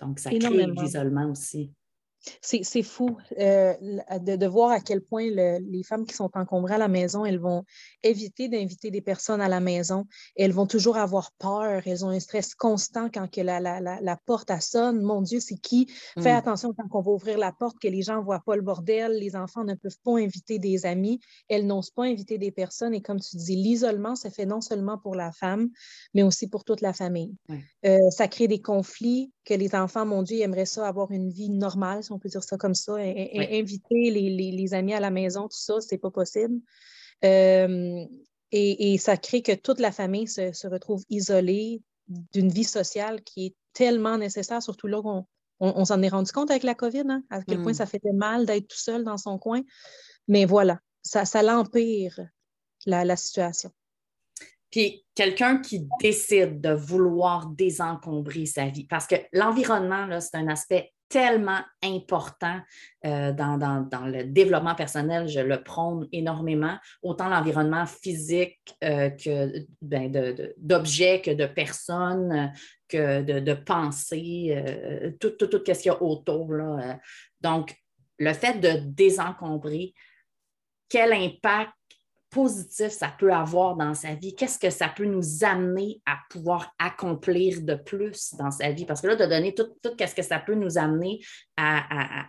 donc, 0.00 0.18
ça 0.18 0.30
crée 0.30 0.66
l'isolement 0.66 1.30
aussi. 1.30 1.72
C'est 2.40 2.82
fou 2.82 3.16
euh, 3.38 3.74
de, 4.18 4.46
voir 4.46 4.70
à 4.70 4.80
quel 4.80 5.00
point 5.02 5.28
les 5.28 5.82
femmes 5.82 6.04
qui 6.04 6.14
sont 6.14 6.30
encombrées 6.34 6.74
à 6.74 6.78
la 6.78 6.88
maison, 6.88 7.24
elles 7.24 7.38
vont 7.38 7.64
éviter 8.02 8.48
d'inviter 8.48 8.90
des 8.90 9.00
personnes 9.00 9.40
à 9.40 9.48
la 9.48 9.60
maison. 9.60 10.06
Elles 10.36 10.52
vont 10.52 10.66
toujours 10.66 10.96
avoir 10.96 11.32
peur. 11.38 11.82
Elles 11.86 12.04
ont 12.04 12.10
un 12.10 12.20
stress 12.20 12.54
constant 12.54 13.08
quand 13.12 13.30
que 13.30 13.40
la, 13.40 14.18
porte 14.26 14.50
sonne. 14.60 15.00
Mon 15.02 15.22
Dieu, 15.22 15.40
c'est 15.40 15.58
qui? 15.58 15.86
Fais 16.18 16.32
mm. 16.32 16.36
attention 16.36 16.74
quand 16.74 16.98
on 16.98 17.02
va 17.02 17.10
ouvrir 17.12 17.38
la 17.38 17.52
porte, 17.52 17.78
que 17.78 17.88
les 17.88 18.02
gens 18.02 18.18
ne 18.18 18.24
voient 18.24 18.42
pas 18.44 18.56
le 18.56 18.62
bordel. 18.62 19.12
Les 19.12 19.36
enfants 19.36 19.64
ne 19.64 19.74
peuvent 19.74 19.98
pas 20.04 20.18
inviter 20.18 20.58
des 20.58 20.86
amis. 20.86 21.20
Elles 21.48 21.66
n'osent 21.66 21.90
pas 21.90 22.04
inviter 22.04 22.38
des 22.38 22.50
personnes. 22.50 22.94
Et 22.94 23.00
comme 23.00 23.20
tu 23.20 23.36
dis, 23.36 23.56
l'isolement, 23.56 24.16
ça 24.16 24.30
fait 24.30 24.46
non 24.46 24.60
seulement 24.60 24.98
pour 24.98 25.14
la 25.14 25.32
femme, 25.32 25.70
mais 26.14 26.22
aussi 26.22 26.48
pour 26.48 26.64
toute 26.64 26.80
la 26.80 26.92
famille. 26.92 27.34
Euh, 27.84 27.98
ça 28.10 28.28
crée 28.28 28.48
des 28.48 28.60
conflits 28.60 29.32
que 29.48 29.54
les 29.54 29.74
enfants, 29.74 30.04
mon 30.04 30.22
Dieu, 30.22 30.40
aimeraient 30.40 30.66
ça, 30.66 30.86
avoir 30.86 31.10
une 31.10 31.30
vie 31.30 31.48
normale, 31.48 32.04
si 32.04 32.12
on 32.12 32.18
peut 32.18 32.28
dire 32.28 32.44
ça 32.44 32.58
comme 32.58 32.74
ça. 32.74 32.96
Inviter 32.96 34.10
les, 34.10 34.74
amis 34.74 34.92
à 34.92 35.00
la 35.00 35.10
maison, 35.10 35.48
tout 35.48 35.58
ça, 35.58 35.80
c'est 35.80 35.96
pas 35.96 36.10
possible. 36.10 36.60
Euh, 37.24 38.04
et, 38.52 38.98
ça 38.98 39.16
crée 39.16 39.40
que 39.40 39.52
toute 39.52 39.80
la 39.80 39.90
famille 39.90 40.28
se, 40.28 40.66
retrouve 40.66 41.02
isolée 41.08 41.82
d'une 42.32 42.50
vie 42.50 42.64
sociale 42.64 43.22
qui 43.22 43.46
est 43.46 43.56
tellement 43.72 44.18
nécessaire, 44.18 44.62
surtout 44.62 44.86
là 44.86 45.00
qu'on 45.00 45.24
on, 45.60 45.84
s'en 45.86 46.02
est 46.02 46.08
rendu 46.08 46.30
compte 46.30 46.50
avec 46.50 46.62
la 46.62 46.74
COVID, 46.74 47.04
hein, 47.08 47.22
à 47.30 47.42
quel 47.42 47.62
point 47.62 47.72
mm. 47.72 47.76
ça 47.76 47.86
fait 47.86 48.00
mal 48.12 48.44
d'être 48.44 48.68
tout 48.68 48.78
seul 48.78 49.02
dans 49.02 49.16
son 49.16 49.38
coin. 49.38 49.62
Mais 50.26 50.44
voilà, 50.44 50.78
ça, 51.02 51.24
ça 51.24 51.42
l'empire 51.42 52.20
la 52.84 53.16
situation. 53.16 53.70
Puis 54.70 55.04
quelqu'un 55.14 55.58
qui 55.58 55.86
décide 56.00 56.60
de 56.60 56.70
vouloir 56.70 57.46
désencombrer 57.48 58.46
sa 58.46 58.66
vie, 58.66 58.86
parce 58.86 59.06
que 59.06 59.16
l'environnement, 59.32 60.20
c'est 60.20 60.36
un 60.36 60.48
aspect 60.48 60.92
tellement 61.08 61.60
important 61.82 62.60
euh, 63.06 63.32
dans, 63.32 63.56
le 64.06 64.24
développement 64.24 64.74
personnel, 64.74 65.26
je 65.26 65.40
le 65.40 65.62
prône 65.62 66.06
énormément, 66.12 66.76
autant 67.02 67.28
l'environnement 67.28 67.86
physique 67.86 68.58
euh, 68.84 69.10
que 69.10 69.66
ben, 69.80 70.12
d'objets, 70.58 71.22
que 71.22 71.30
de 71.30 71.46
personnes, 71.46 72.52
que 72.88 73.22
de, 73.22 73.54
pensées, 73.54 74.54
euh, 74.54 75.10
tout, 75.18 75.32
ce 75.40 75.72
qu'il 75.72 75.86
y 75.86 75.88
a 75.88 76.02
autour. 76.02 76.52
Là. 76.52 76.98
Donc, 77.40 77.74
le 78.18 78.32
fait 78.32 78.60
de 78.60 78.80
désencombrer, 78.84 79.94
quel 80.88 81.12
impact 81.12 81.72
positif 82.30 82.88
ça 82.88 83.14
peut 83.18 83.32
avoir 83.32 83.76
dans 83.76 83.94
sa 83.94 84.14
vie, 84.14 84.34
qu'est-ce 84.34 84.58
que 84.58 84.70
ça 84.70 84.88
peut 84.88 85.06
nous 85.06 85.44
amener 85.44 86.00
à 86.04 86.18
pouvoir 86.30 86.74
accomplir 86.78 87.62
de 87.62 87.74
plus 87.74 88.34
dans 88.34 88.50
sa 88.50 88.70
vie? 88.70 88.84
Parce 88.84 89.00
que 89.00 89.06
là, 89.06 89.16
de 89.16 89.24
donner 89.24 89.54
tout, 89.54 89.68
tout 89.82 89.92
ce 89.98 90.14
que 90.14 90.22
ça 90.22 90.38
peut 90.38 90.54
nous 90.54 90.76
amener 90.78 91.20
à, 91.56 92.28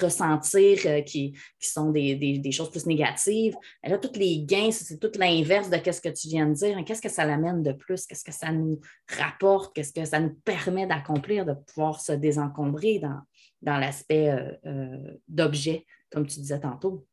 ressentir 0.00 0.78
euh, 0.86 1.02
qui, 1.02 1.34
sont 1.60 1.90
des, 1.90 2.52
choses 2.52 2.70
plus 2.70 2.86
négatives. 2.86 3.54
Là, 3.84 3.98
tous 3.98 4.18
les 4.18 4.42
gains, 4.42 4.70
c'est 4.70 4.98
tout 4.98 5.12
l'inverse 5.18 5.70
de 5.70 5.76
ce 5.76 6.00
que 6.00 6.08
tu 6.08 6.28
viens 6.28 6.46
de 6.46 6.54
dire. 6.54 6.76
Qu'est-ce 6.84 7.02
que 7.02 7.08
ça 7.08 7.24
l'amène 7.24 7.62
de 7.62 7.72
plus? 7.72 8.06
Qu'est-ce 8.06 8.24
que 8.24 8.32
ça 8.32 8.50
nous 8.50 8.80
rapporte? 9.08 9.74
Qu'est-ce 9.74 9.92
que 9.92 10.04
ça 10.04 10.20
nous 10.20 10.34
permet 10.44 10.86
d'accomplir, 10.86 11.44
de 11.44 11.54
pouvoir 11.54 12.00
se 12.00 12.12
désencombrer 12.12 12.98
dans, 12.98 13.20
dans 13.62 13.78
l'aspect 13.78 14.30
euh, 14.30 14.52
euh, 14.66 15.18
d'objet, 15.28 15.86
comme 16.10 16.26
tu 16.26 16.40
disais 16.40 16.60
tantôt? 16.60 17.06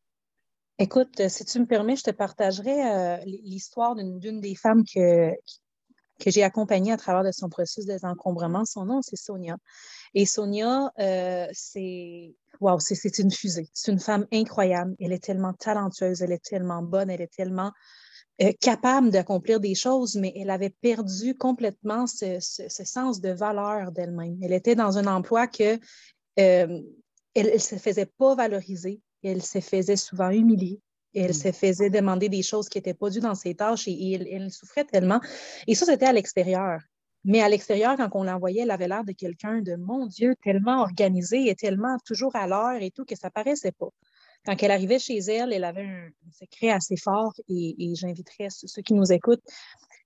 Écoute, 0.82 1.20
euh, 1.20 1.30
si 1.30 1.46
tu 1.46 1.60
me 1.60 1.68
permets, 1.68 1.96
je 1.96 2.02
te 2.02 2.10
partagerai 2.10 2.84
euh, 2.84 3.18
l'histoire 3.26 3.94
d'une 3.96 4.42
des 4.42 4.56
femmes 4.56 4.84
que, 4.84 5.30
que 6.20 6.32
j'ai 6.32 6.42
accompagnée 6.42 6.92
à 6.92 6.98
travers 6.98 7.24
de 7.24 7.32
son 7.32 7.50
processus 7.50 7.86
de 7.86 7.92
désencombrement. 7.92 8.66
Son 8.66 8.86
nom, 8.86 9.04
c'est 9.04 9.16
Sonia. 9.16 9.58
Et 10.16 10.26
Sonia, 10.26 10.92
euh, 10.98 11.46
c'est 11.52 12.34
c'est 12.80 13.20
une 13.20 13.30
fusée. 13.30 13.70
C'est 13.74 13.92
une 13.92 14.00
femme 14.00 14.26
incroyable. 14.34 14.96
Elle 15.00 15.14
est 15.14 15.24
tellement 15.24 15.54
talentueuse, 15.54 16.24
elle 16.24 16.32
est 16.32 16.44
tellement 16.44 16.82
bonne, 16.82 17.12
elle 17.12 17.22
est 17.22 17.32
tellement 17.32 17.72
capable 18.60 19.12
d'accomplir 19.12 19.60
des 19.60 19.76
choses, 19.76 20.16
mais 20.16 20.34
elle 20.36 20.50
avait 20.50 20.74
perdu 20.82 21.38
complètement 21.38 22.08
ce, 22.08 22.40
sens 22.40 23.22
de 23.22 23.30
valeur 23.30 23.92
d'elle-même. 23.92 24.38
Elle 24.42 24.54
était 24.54 24.74
dans 24.74 24.98
un 24.98 25.06
emploi 25.06 25.46
que 25.46 25.80
elle 26.38 26.84
ne 27.36 27.58
se 27.60 27.76
faisait 27.76 28.08
pas 28.08 28.34
valoriser 28.34 29.00
elle 29.24 29.42
se 29.42 29.60
faisait 29.60 29.96
souvent 29.96 30.30
humilier. 30.30 30.80
Elle 31.14 31.32
mm. 31.32 31.34
se 31.34 31.52
faisait 31.52 31.90
demander 31.90 32.30
des 32.30 32.42
choses 32.42 32.70
qui 32.70 32.78
n'étaient 32.78 32.94
pas 32.94 33.10
dues 33.10 33.20
dans 33.20 33.36
ses 33.36 33.56
tâches 33.56 33.88
et, 33.88 34.14
elle, 34.14 34.52
souffrait 34.52 34.86
tellement. 34.86 35.20
Et 35.68 35.76
ça, 35.76 35.86
c'était 35.86 36.06
à 36.06 36.14
l'extérieur. 36.14 36.80
Mais 37.24 37.42
à 37.42 37.50
l'extérieur, 37.50 37.98
quand 37.98 38.10
on 38.14 38.24
l'envoyait, 38.24 38.62
elle 38.62 38.72
avait 38.72 38.88
l'air 38.88 39.04
de 39.04 39.12
quelqu'un 39.12 39.62
de, 39.62 39.76
mon 39.76 40.08
Dieu, 40.08 40.36
tellement 40.44 40.82
organisé 40.82 41.50
et 41.50 41.56
tellement 41.56 41.98
toujours 42.04 42.36
à 42.36 42.48
l'heure 42.48 42.82
et 42.82 42.90
tout 42.90 43.06
que 43.06 43.16
ça 43.16 43.30
paraissait 43.30 43.72
pas. 43.72 43.90
Quand 44.44 44.56
elle 44.64 44.72
arrivait 44.72 44.98
chez 44.98 45.20
elle, 45.20 45.54
elle 45.54 45.64
avait 45.64 45.86
un, 45.86 46.10
secret 46.32 46.72
assez 46.72 46.98
fort 46.98 47.34
et, 47.48 47.94
j'inviterais 47.94 48.48
ceux 48.50 48.82
qui 48.82 48.96
nous 48.96 49.12
écoutent 49.12 49.44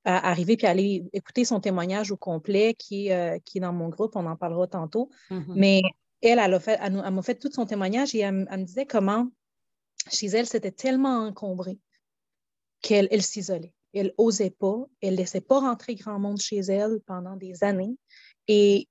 à 0.04 0.30
arriver 0.30 0.58
puis 0.58 0.68
aller 0.68 1.04
écouter 1.14 1.46
son 1.46 1.60
témoignage 1.60 2.12
au 2.12 2.18
complet 2.18 2.76
qui 2.78 3.08
est, 3.08 3.14
euh, 3.14 3.40
qui 3.44 3.58
est 3.58 3.62
dans 3.62 3.74
mon 3.74 3.90
groupe. 3.90 4.16
On 4.16 4.26
en 4.28 4.36
parlera 4.36 4.68
tantôt. 4.68 5.10
Mm-hmm. 5.32 5.54
Mais 5.56 5.82
elle, 6.22 6.40
elle, 6.40 6.54
a 6.54 6.60
fait, 6.60 6.80
elle, 6.82 6.94
m'a 6.94 7.22
fait 7.22 7.36
tout 7.36 7.52
son 7.52 7.66
témoignage 7.66 8.16
et 8.16 8.20
elle, 8.20 8.34
me 8.34 8.64
disait 8.64 8.86
comment 8.86 9.28
chez 10.12 10.28
elle, 10.28 10.46
c'était 10.46 10.72
tellement 10.72 11.26
encombré 11.26 11.80
qu'elle 12.82 13.08
elle, 13.12 13.24
s'isolait. 13.24 13.74
Elle 13.94 14.14
n'osait 14.20 14.52
pas, 14.52 14.86
elle 15.02 15.14
ne 15.14 15.18
laissait 15.18 15.42
pas 15.42 15.60
rentrer 15.60 15.96
grand 15.96 16.20
monde 16.20 16.40
chez 16.40 16.60
elle 16.60 17.00
pendant 17.06 17.36
des 17.36 17.64
années. 17.64 17.96
Et 18.48 18.88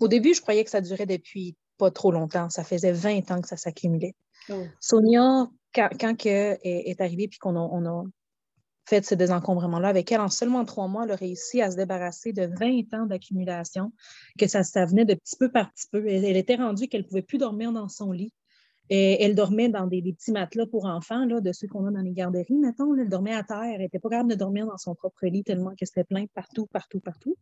au 0.00 0.08
début, 0.08 0.34
je 0.34 0.40
croyais 0.40 0.64
que 0.64 0.70
ça 0.70 0.80
durait 0.80 1.06
depuis 1.06 1.56
pas 1.78 1.90
trop 1.90 2.12
longtemps. 2.12 2.50
Ça 2.50 2.62
faisait 2.62 2.92
20 2.92 3.30
ans 3.30 3.40
que 3.40 3.48
ça 3.48 3.56
s'accumulait. 3.56 4.14
Oh. 4.50 4.64
Sonia, 4.80 5.48
quand, 5.74 5.88
quand 5.98 6.26
elle 6.26 6.58
est 6.62 7.00
arrivée 7.00 7.28
puis 7.28 7.38
qu'on 7.38 7.56
a, 7.56 7.60
on 7.60 7.86
a 7.86 8.04
fait 8.84 9.04
ce 9.04 9.14
désencombrement-là 9.14 9.88
avec 9.88 10.10
elle, 10.12 10.20
en 10.20 10.28
seulement 10.28 10.64
trois 10.64 10.88
mois, 10.88 11.04
elle 11.04 11.12
a 11.12 11.16
réussi 11.16 11.62
à 11.62 11.70
se 11.70 11.76
débarrasser 11.76 12.32
de 12.32 12.50
20 12.58 12.94
ans 12.94 13.06
d'accumulation, 13.06 13.92
que 14.38 14.46
ça, 14.46 14.62
ça 14.64 14.84
venait 14.86 15.04
de 15.04 15.14
petit 15.14 15.36
peu 15.36 15.50
par 15.50 15.72
petit 15.72 15.86
peu. 15.90 16.06
Elle, 16.06 16.24
elle 16.24 16.36
était 16.36 16.56
rendue 16.56 16.88
qu'elle 16.88 17.02
ne 17.02 17.06
pouvait 17.06 17.22
plus 17.22 17.38
dormir 17.38 17.72
dans 17.72 17.88
son 17.88 18.12
lit. 18.12 18.32
Et 18.90 19.22
elle 19.22 19.34
dormait 19.34 19.68
dans 19.68 19.86
des, 19.86 20.02
petits 20.02 20.32
matelas 20.32 20.66
pour 20.66 20.84
enfants, 20.84 21.24
là, 21.24 21.40
de 21.40 21.52
ceux 21.52 21.66
qu'on 21.66 21.86
a 21.86 21.90
dans 21.90 22.02
les 22.02 22.12
garderies, 22.12 22.58
mettons. 22.58 22.94
elle 22.94 23.08
dormait 23.08 23.34
à 23.34 23.42
terre. 23.42 23.62
Elle 23.62 23.80
n'était 23.80 23.98
pas 23.98 24.10
capable 24.10 24.30
de 24.30 24.34
dormir 24.34 24.66
dans 24.66 24.76
son 24.76 24.94
propre 24.94 25.26
lit 25.26 25.44
tellement 25.44 25.70
que 25.70 25.86
c'était 25.86 26.04
plein 26.04 26.26
partout, 26.34 26.66
partout, 26.66 27.00
partout. 27.00 27.36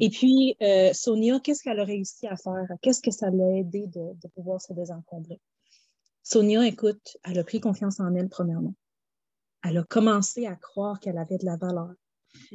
Et 0.00 0.10
puis, 0.10 0.56
euh, 0.60 0.90
Sonia, 0.92 1.40
qu'est-ce 1.40 1.62
qu'elle 1.62 1.80
a 1.80 1.84
réussi 1.84 2.26
à 2.26 2.36
faire? 2.36 2.66
Qu'est-ce 2.82 3.00
que 3.00 3.12
ça 3.12 3.30
l'a 3.30 3.56
aidé 3.56 3.86
de, 3.86 4.14
de 4.20 4.28
pouvoir 4.34 4.60
se 4.60 4.72
désencombrer? 4.74 5.40
Sonia, 6.22 6.66
écoute, 6.66 7.16
elle 7.24 7.38
a 7.38 7.44
pris 7.44 7.60
confiance 7.60 8.00
en 8.00 8.14
elle, 8.14 8.28
premièrement. 8.28 8.74
Elle 9.64 9.78
a 9.78 9.84
commencé 9.84 10.46
à 10.46 10.56
croire 10.56 11.00
qu'elle 11.00 11.18
avait 11.18 11.38
de 11.38 11.46
la 11.46 11.56
valeur. 11.56 11.94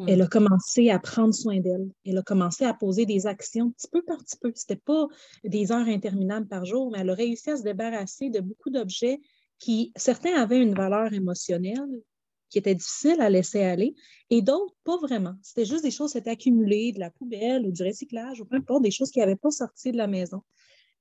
Elle 0.07 0.21
a 0.21 0.27
commencé 0.27 0.89
à 0.89 0.99
prendre 0.99 1.33
soin 1.33 1.59
d'elle. 1.59 1.89
Elle 2.05 2.17
a 2.17 2.21
commencé 2.21 2.65
à 2.65 2.73
poser 2.73 3.05
des 3.05 3.27
actions 3.27 3.71
petit 3.71 3.87
peu 3.91 4.01
par 4.03 4.17
petit 4.17 4.37
peu. 4.37 4.51
Ce 4.55 4.63
n'était 4.63 4.81
pas 4.81 5.07
des 5.43 5.71
heures 5.71 5.87
interminables 5.87 6.47
par 6.47 6.65
jour, 6.65 6.91
mais 6.91 6.99
elle 6.99 7.09
a 7.09 7.13
réussi 7.13 7.49
à 7.49 7.57
se 7.57 7.63
débarrasser 7.63 8.29
de 8.29 8.41
beaucoup 8.41 8.69
d'objets 8.69 9.19
qui, 9.57 9.91
certains 9.95 10.35
avaient 10.35 10.61
une 10.61 10.73
valeur 10.73 11.13
émotionnelle 11.13 12.01
qui 12.49 12.57
était 12.57 12.75
difficile 12.75 13.21
à 13.21 13.29
laisser 13.29 13.61
aller, 13.61 13.93
et 14.31 14.41
d'autres, 14.41 14.73
pas 14.83 14.97
vraiment. 14.97 15.35
C'était 15.43 15.65
juste 15.65 15.83
des 15.83 15.91
choses 15.91 16.13
qui 16.13 16.17
étaient 16.17 16.31
accumulées, 16.31 16.91
de 16.91 16.99
la 16.99 17.11
poubelle 17.11 17.65
ou 17.65 17.71
du 17.71 17.83
recyclage, 17.83 18.41
ou 18.41 18.45
peu 18.45 18.55
importe, 18.55 18.83
des 18.83 18.91
choses 18.91 19.11
qui 19.11 19.19
n'avaient 19.19 19.35
pas 19.35 19.51
sorti 19.51 19.91
de 19.91 19.97
la 19.97 20.07
maison. 20.07 20.41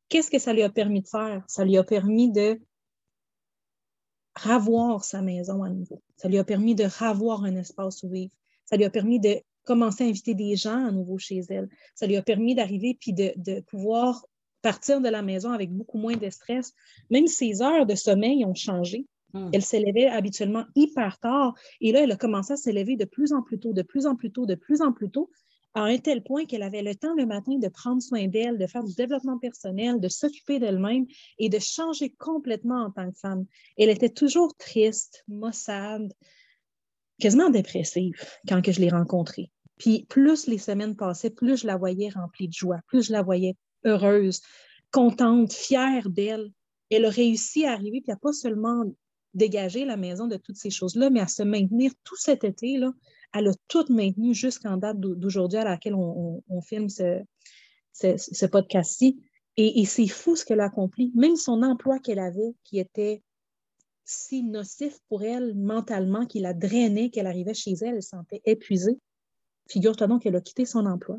Qu'est-ce 0.08 0.30
que 0.30 0.38
ça 0.38 0.52
lui 0.52 0.62
a 0.62 0.68
permis 0.68 1.00
de 1.00 1.08
faire? 1.08 1.42
Ça 1.48 1.64
lui 1.64 1.78
a 1.78 1.84
permis 1.84 2.30
de 2.30 2.60
ravoir 4.38 5.04
sa 5.04 5.22
maison 5.22 5.62
à 5.62 5.70
nouveau. 5.70 6.02
Ça 6.16 6.28
lui 6.28 6.38
a 6.38 6.44
permis 6.44 6.74
de 6.74 6.84
ravoir 6.84 7.44
un 7.44 7.56
espace 7.56 8.02
où 8.02 8.08
vivre. 8.08 8.32
Ça 8.64 8.76
lui 8.76 8.84
a 8.84 8.90
permis 8.90 9.20
de 9.20 9.36
commencer 9.64 10.04
à 10.04 10.06
inviter 10.06 10.34
des 10.34 10.56
gens 10.56 10.86
à 10.86 10.92
nouveau 10.92 11.18
chez 11.18 11.40
elle. 11.50 11.68
Ça 11.94 12.06
lui 12.06 12.16
a 12.16 12.22
permis 12.22 12.54
d'arriver 12.54 12.96
puis 12.98 13.12
de, 13.12 13.60
pouvoir 13.60 14.24
partir 14.62 15.00
de 15.00 15.08
la 15.08 15.22
maison 15.22 15.50
avec 15.52 15.70
beaucoup 15.70 15.98
moins 15.98 16.16
de 16.16 16.30
stress. 16.30 16.72
Même 17.10 17.26
ses 17.26 17.62
heures 17.62 17.86
de 17.86 17.94
sommeil 17.94 18.44
ont 18.44 18.54
changé. 18.54 19.06
Hmm. 19.34 19.50
Elle 19.52 19.62
s'élevait 19.62 20.06
habituellement 20.06 20.64
hyper 20.74 21.18
tard 21.18 21.54
et 21.80 21.92
là, 21.92 22.02
elle 22.02 22.12
a 22.12 22.16
commencé 22.16 22.54
à 22.54 22.56
s'élever 22.56 22.96
de 22.96 23.04
plus 23.04 23.32
en 23.32 23.42
plus 23.42 23.58
tôt, 23.58 23.74
de 23.74 23.82
plus 23.82 24.06
en 24.06 24.16
plus 24.16 24.32
tôt, 24.32 24.46
de 24.46 24.54
plus 24.54 24.80
en 24.80 24.92
plus 24.92 25.10
tôt, 25.10 25.30
à 25.74 25.82
un 25.82 25.98
tel 25.98 26.22
point 26.22 26.44
qu'elle 26.46 26.62
avait 26.62 26.82
le 26.82 26.94
temps 26.94 27.14
le 27.14 27.26
matin 27.26 27.56
de 27.58 27.68
prendre 27.68 28.02
soin 28.02 28.26
d'elle, 28.26 28.58
de 28.58 28.66
faire 28.66 28.84
du 28.84 28.94
développement 28.94 29.38
personnel, 29.38 30.00
de 30.00 30.08
s'occuper 30.08 30.58
d'elle-même 30.58 31.06
et 31.38 31.48
de 31.48 31.58
changer 31.58 32.10
complètement 32.18 32.86
en 32.86 32.90
tant 32.90 33.10
que 33.10 33.18
femme. 33.18 33.44
Elle 33.76 33.90
était 33.90 34.08
toujours 34.08 34.56
triste, 34.56 35.24
maussade, 35.28 36.12
quasiment 37.20 37.50
dépressive 37.50 38.14
quand 38.48 38.62
que 38.62 38.72
je 38.72 38.80
l'ai 38.80 38.90
rencontrée. 38.90 39.50
Puis 39.78 40.06
plus 40.08 40.46
les 40.46 40.58
semaines 40.58 40.96
passaient, 40.96 41.30
plus 41.30 41.58
je 41.58 41.66
la 41.66 41.76
voyais 41.76 42.08
remplie 42.08 42.48
de 42.48 42.52
joie, 42.52 42.80
plus 42.88 43.06
je 43.06 43.12
la 43.12 43.22
voyais 43.22 43.56
heureuse, 43.84 44.40
contente, 44.90 45.52
fière 45.52 46.08
d'elle. 46.08 46.50
Elle 46.90 47.04
a 47.04 47.10
réussi 47.10 47.64
à 47.64 47.72
arriver, 47.72 48.00
puis 48.00 48.12
à 48.12 48.16
pas 48.16 48.32
seulement 48.32 48.84
dégager 49.34 49.84
la 49.84 49.96
maison 49.96 50.26
de 50.26 50.36
toutes 50.36 50.56
ces 50.56 50.70
choses-là, 50.70 51.10
mais 51.10 51.20
à 51.20 51.28
se 51.28 51.42
maintenir 51.42 51.92
tout 52.02 52.16
cet 52.16 52.44
été-là. 52.44 52.92
Elle 53.34 53.48
a 53.48 53.52
tout 53.68 53.84
maintenu 53.90 54.34
jusqu'en 54.34 54.76
date 54.76 54.98
d'aujourd'hui 54.98 55.58
à 55.58 55.64
laquelle 55.64 55.94
on, 55.94 56.60
filme 56.62 56.88
ce, 56.88 58.46
podcast-ci. 58.46 59.20
Et, 59.56 59.80
et 59.80 59.84
c'est 59.84 60.06
fou 60.06 60.36
ce 60.36 60.44
qu'elle 60.44 60.60
a 60.60 60.66
accompli. 60.66 61.12
Même 61.14 61.36
son 61.36 61.62
emploi 61.62 61.98
qu'elle 61.98 62.20
avait, 62.20 62.54
qui 62.64 62.78
était 62.78 63.22
si 64.04 64.42
nocif 64.42 64.98
pour 65.08 65.22
elle 65.22 65.54
mentalement 65.54 66.24
qu'il 66.24 66.42
la 66.42 66.54
drainait, 66.54 67.10
qu'elle 67.10 67.26
arrivait 67.26 67.54
chez 67.54 67.72
elle, 67.82 67.96
elle 67.96 68.02
se 68.02 68.10
sentait 68.10 68.40
épuisée. 68.46 68.98
Figure-toi 69.68 70.06
donc 70.06 70.22
qu'elle 70.22 70.36
a 70.36 70.40
quitté 70.40 70.64
son 70.64 70.86
emploi 70.86 71.18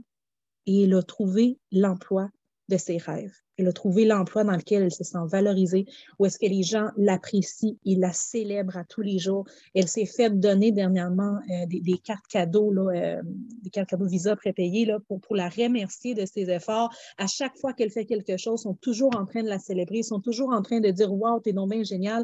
et 0.66 0.84
elle 0.84 0.96
a 0.96 1.04
trouvé 1.04 1.60
l'emploi 1.72 2.30
de 2.70 2.78
ses 2.78 2.98
rêves. 2.98 3.34
Elle 3.58 3.68
a 3.68 3.74
trouvé 3.74 4.06
l'emploi 4.06 4.46
dans 4.46 4.56
lequel 4.56 4.84
elle 4.84 4.94
se 4.94 5.04
sent 5.04 5.18
valorisée, 5.26 5.86
où 6.18 6.26
est-ce 6.26 6.40
que 6.40 6.46
les 6.46 6.64
gens 6.64 6.90
l'apprécient, 6.96 7.76
ils 7.84 8.00
la 8.00 8.14
célèbrent 8.14 8.78
à 8.78 8.86
tous 8.86 9.02
les 9.02 9.20
jours. 9.20 9.46
Elle 9.76 9.90
s'est 9.90 10.06
fait 10.06 10.30
donner 10.30 10.72
dernièrement 10.72 11.40
euh, 11.50 11.66
des, 11.68 11.98
cartes 11.98 12.28
cadeaux, 12.28 12.72
là, 12.72 12.92
euh, 12.94 13.22
des 13.62 13.70
cartes 13.70 13.90
cadeaux 13.90 14.08
Visa 14.08 14.36
prépayées 14.38 14.86
là, 14.86 15.00
pour, 15.08 15.20
pour 15.20 15.36
la 15.36 15.50
remercier 15.50 16.14
de 16.14 16.26
ses 16.26 16.50
efforts. 16.50 16.96
À 17.18 17.28
chaque 17.28 17.58
fois 17.58 17.74
qu'elle 17.74 17.92
fait 17.92 18.06
quelque 18.06 18.38
chose, 18.38 18.62
ils 18.62 18.64
sont 18.64 18.76
toujours 18.76 19.18
en 19.18 19.26
train 19.26 19.44
de 19.44 19.50
la 19.50 19.60
célébrer, 19.60 19.98
ils 19.98 20.04
sont 20.06 20.22
toujours 20.22 20.54
en 20.54 20.62
train 20.62 20.80
de 20.80 20.90
dire 20.90 21.12
Wow, 21.12 21.42
t'es 21.42 21.52
donc 21.52 21.72
bien 21.72 21.84
génial 21.84 22.24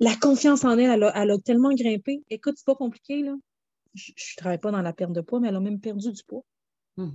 la 0.00 0.14
confiance 0.16 0.64
en 0.64 0.76
elle, 0.78 1.10
elle 1.14 1.30
a, 1.30 1.38
tellement 1.38 1.72
grimpé. 1.72 2.22
Écoute, 2.30 2.54
c'est 2.56 2.66
pas 2.66 2.74
compliqué, 2.74 3.22
là. 3.22 3.34
Je 3.94 4.12
ne 4.12 4.36
travaille 4.36 4.58
pas 4.58 4.70
dans 4.70 4.82
la 4.82 4.92
perte 4.92 5.12
de 5.12 5.22
poids, 5.22 5.40
mais 5.40 5.48
elle 5.48 5.56
a 5.56 5.60
même 5.60 5.80
perdu 5.80 6.12
du 6.12 6.22
poids. 6.24 6.44
Hmm. 6.96 7.12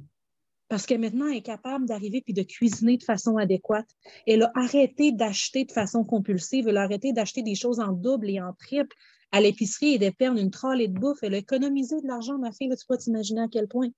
Parce 0.72 0.86
que 0.86 0.94
maintenant, 0.94 1.28
elle 1.28 1.36
est 1.36 1.42
capable 1.42 1.86
d'arriver 1.86 2.22
puis 2.22 2.34
de 2.34 2.44
cuisiner 2.44 2.96
de 2.96 3.04
façon 3.04 3.36
adéquate. 3.36 3.90
Elle 4.25 4.44
a 4.44 4.51
arrêté 4.56 5.12
d'acheter 5.12 5.66
de 5.66 5.72
façon 5.74 6.06
compulsive. 6.06 6.70
Elle 6.70 6.78
a 6.78 6.84
arrêté 6.84 7.12
d'acheter 7.12 7.44
des 7.44 7.56
choses 7.56 7.82
en 7.82 7.92
double 7.92 8.30
et 8.30 8.40
en 8.40 8.54
triple 8.54 8.96
à 9.34 9.42
l'épicerie 9.42 9.96
et 9.96 9.98
de 9.98 10.10
perdre 10.12 10.40
une 10.40 10.50
trolley 10.50 10.88
de 10.88 10.98
bouffe. 10.98 11.18
Elle 11.24 11.34
a 11.34 11.40
économisé 11.40 12.00
de 12.00 12.08
l'argent, 12.08 12.38
ma 12.38 12.54
fille. 12.54 12.70
Là, 12.70 12.78
tu 12.78 12.86
peux 12.88 12.98
t'imaginer 12.98 13.42
à 13.42 13.48
quel 13.51 13.68
point. 13.68 13.90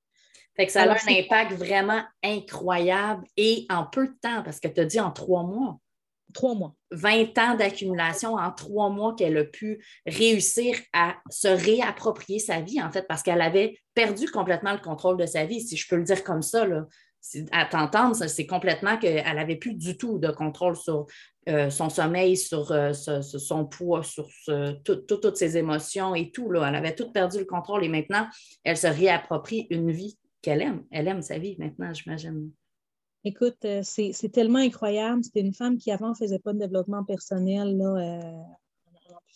Fait 0.56 0.66
que 0.66 0.72
ça 0.72 0.82
a 0.82 0.90
un 0.90 1.14
impact 1.16 1.52
vraiment 1.52 2.02
incroyable 2.24 3.24
et 3.38 3.68
en 3.70 3.86
peu 3.86 4.08
de 4.08 4.16
temps, 4.20 4.42
parce 4.42 4.60
que 4.60 4.68
tu 4.68 4.82
as 4.82 4.86
dit 4.86 5.00
en 5.00 5.12
trois 5.12 5.44
mois. 5.44 5.80
Trois 6.34 6.56
mois. 6.56 6.74
20 6.90 7.38
ans 7.38 7.56
d'accumulation 7.56 8.34
en 8.34 8.52
trois 8.52 8.90
mois 8.90 9.14
qu'elle 9.16 9.38
a 9.38 9.44
pu 9.44 9.86
réussir 10.08 10.76
à 10.92 11.18
se 11.30 11.50
réapproprier 11.50 12.40
sa 12.40 12.62
vie, 12.62 12.82
en 12.82 12.92
fait, 12.92 13.06
parce 13.08 13.22
qu'elle 13.22 13.42
avait 13.42 13.78
perdu 13.94 14.30
complètement 14.30 14.74
le 14.74 14.80
contrôle 14.80 15.18
de 15.18 15.26
sa 15.26 15.46
vie, 15.46 15.62
si 15.62 15.78
je 15.78 15.88
peux 15.88 15.96
le 15.96 16.04
dire 16.04 16.24
comme 16.24 16.42
ça. 16.42 16.66
Là. 16.66 16.86
À 17.52 17.66
t'entendre, 17.66 18.16
c'est 18.16 18.46
complètement 18.46 18.98
qu'elle 18.98 19.36
n'avait 19.36 19.56
plus 19.56 19.76
du 19.76 19.98
tout 19.98 20.20
de 20.20 20.30
contrôle 20.30 20.76
sur 20.76 21.06
euh, 21.48 21.70
son 21.70 21.90
sommeil, 21.90 22.36
sur, 22.36 22.72
euh, 22.72 22.92
son 22.94 23.66
poids, 23.66 24.04
sur 24.04 24.28
toutes 24.84 25.38
ses 25.38 25.58
émotions 25.58 26.16
et 26.16 26.32
tout. 26.32 26.52
Là. 26.52 26.68
Elle 26.68 26.76
avait 26.76 26.96
tout 26.96 27.12
perdu 27.12 27.40
le 27.40 27.46
contrôle 27.46 27.86
et 27.86 27.90
maintenant, 27.90 28.28
elle 28.66 28.78
se 28.78 28.88
réapproprie 28.88 29.68
une 29.70 29.92
vie 29.92 30.18
qu'elle 30.42 30.62
aime. 30.62 30.84
Elle 30.92 31.08
aime 31.08 31.22
sa 31.22 31.38
vie 31.38 31.56
maintenant, 31.58 31.94
j'imagine. 31.94 32.52
Écoute, 33.24 33.64
euh, 33.64 33.80
c'est 33.84 34.32
tellement 34.34 34.60
incroyable. 34.60 35.24
C'était 35.24 35.40
une 35.40 35.54
femme 35.54 35.78
qui 35.78 35.92
avant 35.92 36.10
ne 36.10 36.16
faisait 36.16 36.40
pas 36.40 36.52
de 36.52 36.60
développement 36.60 37.06
personnel. 37.06 37.78
Là, 37.78 38.20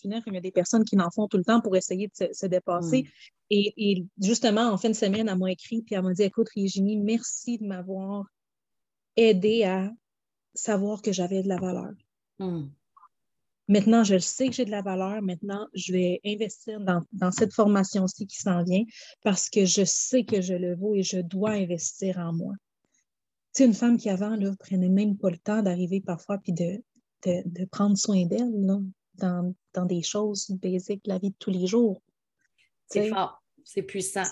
il 0.04 0.34
y 0.34 0.38
a 0.38 0.42
des 0.42 0.52
personnes 0.52 0.84
qui 0.84 0.96
n'en 0.96 1.10
font 1.10 1.28
tout 1.28 1.38
le 1.38 1.44
temps 1.44 1.62
pour 1.62 1.76
essayer 1.76 2.08
de 2.08 2.34
se, 2.34 2.46
dépasser. 2.46 3.04
Mm. 3.04 3.08
Et, 3.50 4.06
justement, 4.22 4.70
en 4.70 4.78
fin 4.78 4.90
de 4.90 4.96
semaine, 4.96 5.28
elle 5.30 5.38
m'a 5.38 5.52
écrit 5.52 5.82
puis 5.82 5.96
elle 5.96 6.04
m'a 6.04 6.14
dit 6.14 6.24
Écoute, 6.24 6.50
Régine, 6.56 7.04
merci 7.04 7.58
de 7.58 7.66
m'avoir 7.66 8.26
aidé 9.16 9.64
à 9.64 9.92
savoir 10.54 11.02
que 11.02 11.12
j'avais 11.12 11.44
de 11.44 11.48
la 11.48 11.58
valeur. 11.58 11.94
Mm. 12.40 12.68
Maintenant, 13.70 14.04
je 14.04 14.18
sais 14.18 14.48
que 14.48 14.54
j'ai 14.54 14.66
de 14.66 14.72
la 14.72 14.82
valeur. 14.82 15.22
Maintenant, 15.22 15.68
je 15.74 15.92
vais 15.92 16.22
investir 16.26 16.80
dans, 16.80 17.02
dans 17.12 17.32
cette 17.32 17.54
formation-ci 17.54 18.26
qui 18.26 18.38
s'en 18.38 18.64
vient 18.64 18.84
parce 19.24 19.50
que 19.50 19.66
je 19.66 19.84
sais 19.84 20.24
que 20.24 20.42
je 20.42 20.54
le 20.54 20.76
vaux 20.76 20.96
et 20.96 21.04
je 21.04 21.20
dois 21.20 21.52
investir 21.52 22.18
en 22.18 22.32
moi 22.32 22.54
une 23.66 23.74
femme 23.74 23.98
qui 23.98 24.10
avant 24.10 24.38
ne 24.38 24.52
prenait 24.52 24.90
même 24.90 25.18
pas 25.18 25.30
le 25.30 25.38
temps 25.38 25.62
d'arriver 25.62 26.02
parfois 26.02 26.38
puis 26.38 26.54
de, 26.54 26.84
de, 27.26 27.66
prendre 27.66 27.98
soin 27.98 28.26
d'elle 28.26 28.52
dans, 29.18 29.54
dans, 29.74 29.86
des 29.86 30.02
choses 30.02 30.50
basiques 30.52 31.04
de 31.06 31.10
la 31.10 31.18
vie 31.18 31.32
de 31.32 31.36
tous 31.40 31.52
les 31.52 31.68
jours. 31.68 32.02
C'est 32.88 33.10
fort, 33.10 33.44
c'est 33.64 33.82
puissant. 33.82 34.26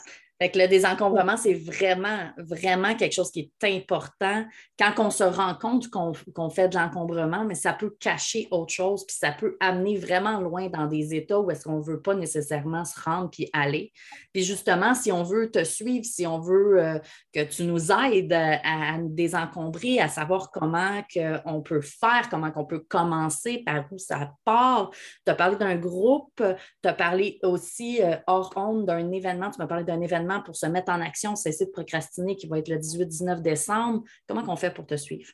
Fait 0.46 0.52
que 0.52 0.60
le 0.60 0.68
désencombrement, 0.68 1.38
c'est 1.38 1.56
vraiment, 1.56 2.30
vraiment 2.38 2.94
quelque 2.94 3.14
chose 3.14 3.32
qui 3.32 3.52
est 3.60 3.76
important. 3.76 4.46
Quand 4.78 4.94
on 5.00 5.10
se 5.10 5.24
rend 5.24 5.56
compte 5.56 5.90
qu'on 5.90 6.50
fait 6.52 6.70
de 6.70 6.76
l'encombrement, 6.76 7.46
mais 7.46 7.56
ça 7.56 7.74
peut 7.74 7.96
cacher 8.00 8.48
autre 8.52 8.72
chose, 8.72 9.08
puis 9.08 9.18
ça 9.20 9.32
peut 9.32 9.58
amener 9.60 9.98
vraiment 9.98 10.40
loin 10.40 10.70
dans 10.70 10.86
des 10.86 11.16
états 11.16 11.40
où 11.40 11.50
est-ce 11.50 11.64
qu'on 11.64 11.80
ne 11.80 11.84
veut 11.84 12.00
pas 12.00 12.14
nécessairement 12.14 12.86
se 12.86 13.00
rendre 13.02 13.32
puis 13.32 13.50
aller. 13.54 13.92
Puis 14.34 14.44
justement, 14.44 14.94
si 14.94 15.12
on 15.12 15.24
veut 15.24 15.50
te 15.50 15.64
suivre, 15.64 16.06
si 16.06 16.28
on 16.28 16.40
veut 16.40 16.80
euh, 16.80 17.00
que 17.34 17.42
tu 17.42 17.64
nous 17.64 17.92
aides 17.92 18.32
à, 18.32 19.00
nous 19.00 19.10
désencombrer, 19.10 20.00
à 20.00 20.10
savoir 20.10 20.52
comment 20.52 21.02
on 21.46 21.62
peut 21.62 21.82
faire, 21.82 22.30
comment 22.30 22.52
on 22.56 22.66
peut 22.66 22.86
commencer, 22.88 23.64
par 23.66 23.86
où 23.92 23.98
ça 23.98 24.32
part. 24.44 24.92
Tu 25.26 25.32
as 25.32 25.36
parlé 25.36 25.56
d'un 25.56 25.76
groupe, 25.76 26.36
tu 26.36 26.88
as 26.88 26.94
parlé 26.94 27.40
aussi 27.42 28.00
euh, 28.04 28.18
hors 28.28 28.54
honte 28.56 28.86
d'un 28.86 29.12
événement, 29.12 29.50
tu 29.50 29.58
m'as 29.58 29.66
parlé 29.66 29.84
d'un 29.84 30.02
événement 30.02 30.35
pour 30.42 30.56
se 30.56 30.66
mettre 30.66 30.92
en 30.92 31.02
action, 31.02 31.36
cesser 31.36 31.66
de 31.66 31.72
procrastiner, 31.72 32.36
qui 32.36 32.48
va 32.48 32.60
être 32.60 32.70
le 32.70 32.78
18-19 32.78 33.42
décembre. 33.42 34.04
Comment 34.28 34.44
on 34.48 34.56
fait 34.56 34.74
pour 34.74 34.86
te 34.86 34.96
suivre? 34.96 35.32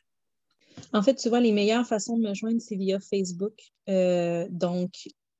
En 0.92 1.02
fait, 1.02 1.14
tu 1.14 1.28
vois, 1.28 1.40
les 1.40 1.52
meilleures 1.52 1.86
façons 1.86 2.16
de 2.16 2.28
me 2.28 2.34
joindre, 2.34 2.60
c'est 2.60 2.76
via 2.76 2.98
Facebook. 2.98 3.54
Euh, 3.88 4.46
donc, 4.50 4.90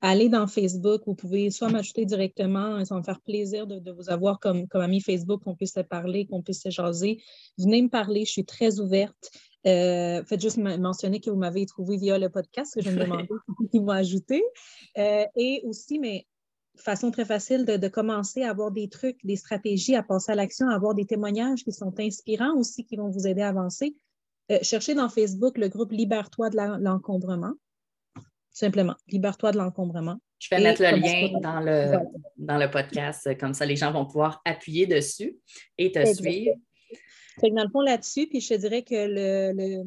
allez 0.00 0.28
dans 0.28 0.46
Facebook, 0.46 1.02
vous 1.06 1.14
pouvez 1.14 1.50
soit 1.50 1.70
m'ajouter 1.70 2.04
directement, 2.04 2.84
ça 2.84 2.94
va 2.94 3.00
me 3.00 3.04
faire 3.04 3.20
plaisir 3.20 3.66
de, 3.66 3.90
vous 3.92 4.10
avoir 4.10 4.40
comme, 4.40 4.66
comme 4.68 4.82
ami 4.82 5.00
Facebook, 5.00 5.42
qu'on 5.44 5.54
puisse 5.54 5.74
se 5.74 5.80
parler, 5.80 6.26
qu'on 6.26 6.42
puisse 6.42 6.62
se 6.62 6.70
jaser. 6.70 7.22
Venez 7.58 7.82
me 7.82 7.88
parler, 7.88 8.24
je 8.24 8.30
suis 8.32 8.44
très 8.44 8.80
ouverte. 8.80 9.30
Euh, 9.64 10.24
faites 10.24 10.40
juste 10.40 10.58
mentionner 10.58 11.20
que 11.20 11.30
vous 11.30 11.36
m'avez 11.36 11.64
trouvé 11.66 11.96
via 11.96 12.18
le 12.18 12.28
podcast, 12.28 12.74
que 12.74 12.82
je 12.82 12.90
me 12.90 12.96
demandais 13.04 13.28
qui 13.70 13.80
m'a 13.80 13.94
ajouté. 13.94 14.42
Euh, 14.98 15.24
et 15.36 15.62
aussi, 15.64 15.98
mais 15.98 16.26
façon 16.76 17.10
très 17.10 17.24
facile 17.24 17.64
de, 17.64 17.88
commencer 17.88 18.42
à 18.42 18.50
avoir 18.50 18.70
des 18.70 18.88
trucs, 18.88 19.24
des 19.24 19.36
stratégies, 19.36 19.94
à 19.94 20.02
passer 20.02 20.32
à 20.32 20.34
l'action, 20.34 20.68
à 20.68 20.74
avoir 20.74 20.94
des 20.94 21.04
témoignages 21.04 21.64
qui 21.64 21.72
sont 21.72 21.92
inspirants 21.98 22.56
aussi, 22.56 22.84
qui 22.84 22.96
vont 22.96 23.10
vous 23.10 23.26
aider 23.26 23.42
à 23.42 23.48
avancer. 23.48 23.94
Euh, 24.50 24.58
cherchez 24.62 24.94
dans 24.94 25.08
Facebook 25.08 25.58
le 25.58 25.68
groupe 25.68 25.92
Libère-toi 25.92 26.50
de 26.50 26.56
l'encombrement. 26.82 27.52
Simplement, 28.50 28.94
Libère-toi 29.08 29.52
de 29.52 29.58
l'encombrement. 29.58 30.18
Je 30.38 30.48
vais 30.50 30.60
mettre 30.60 30.82
le 30.82 30.96
lien 30.96 31.38
dans 31.40 31.60
le, 31.60 31.98
dans 32.36 32.58
le 32.58 32.68
podcast, 32.68 33.38
comme 33.38 33.54
ça 33.54 33.64
les 33.64 33.76
gens 33.76 33.92
vont 33.92 34.04
pouvoir 34.04 34.42
appuyer 34.44 34.86
dessus 34.86 35.38
et 35.78 35.92
te 35.92 36.04
suivre. 36.12 36.56
dans 37.40 37.62
le 37.62 37.70
fond, 37.70 37.80
là-dessus, 37.80 38.26
puis 38.26 38.40
je 38.40 38.48
te 38.48 38.54
dirais 38.54 38.82
que 38.82 38.94
le, 38.94 39.84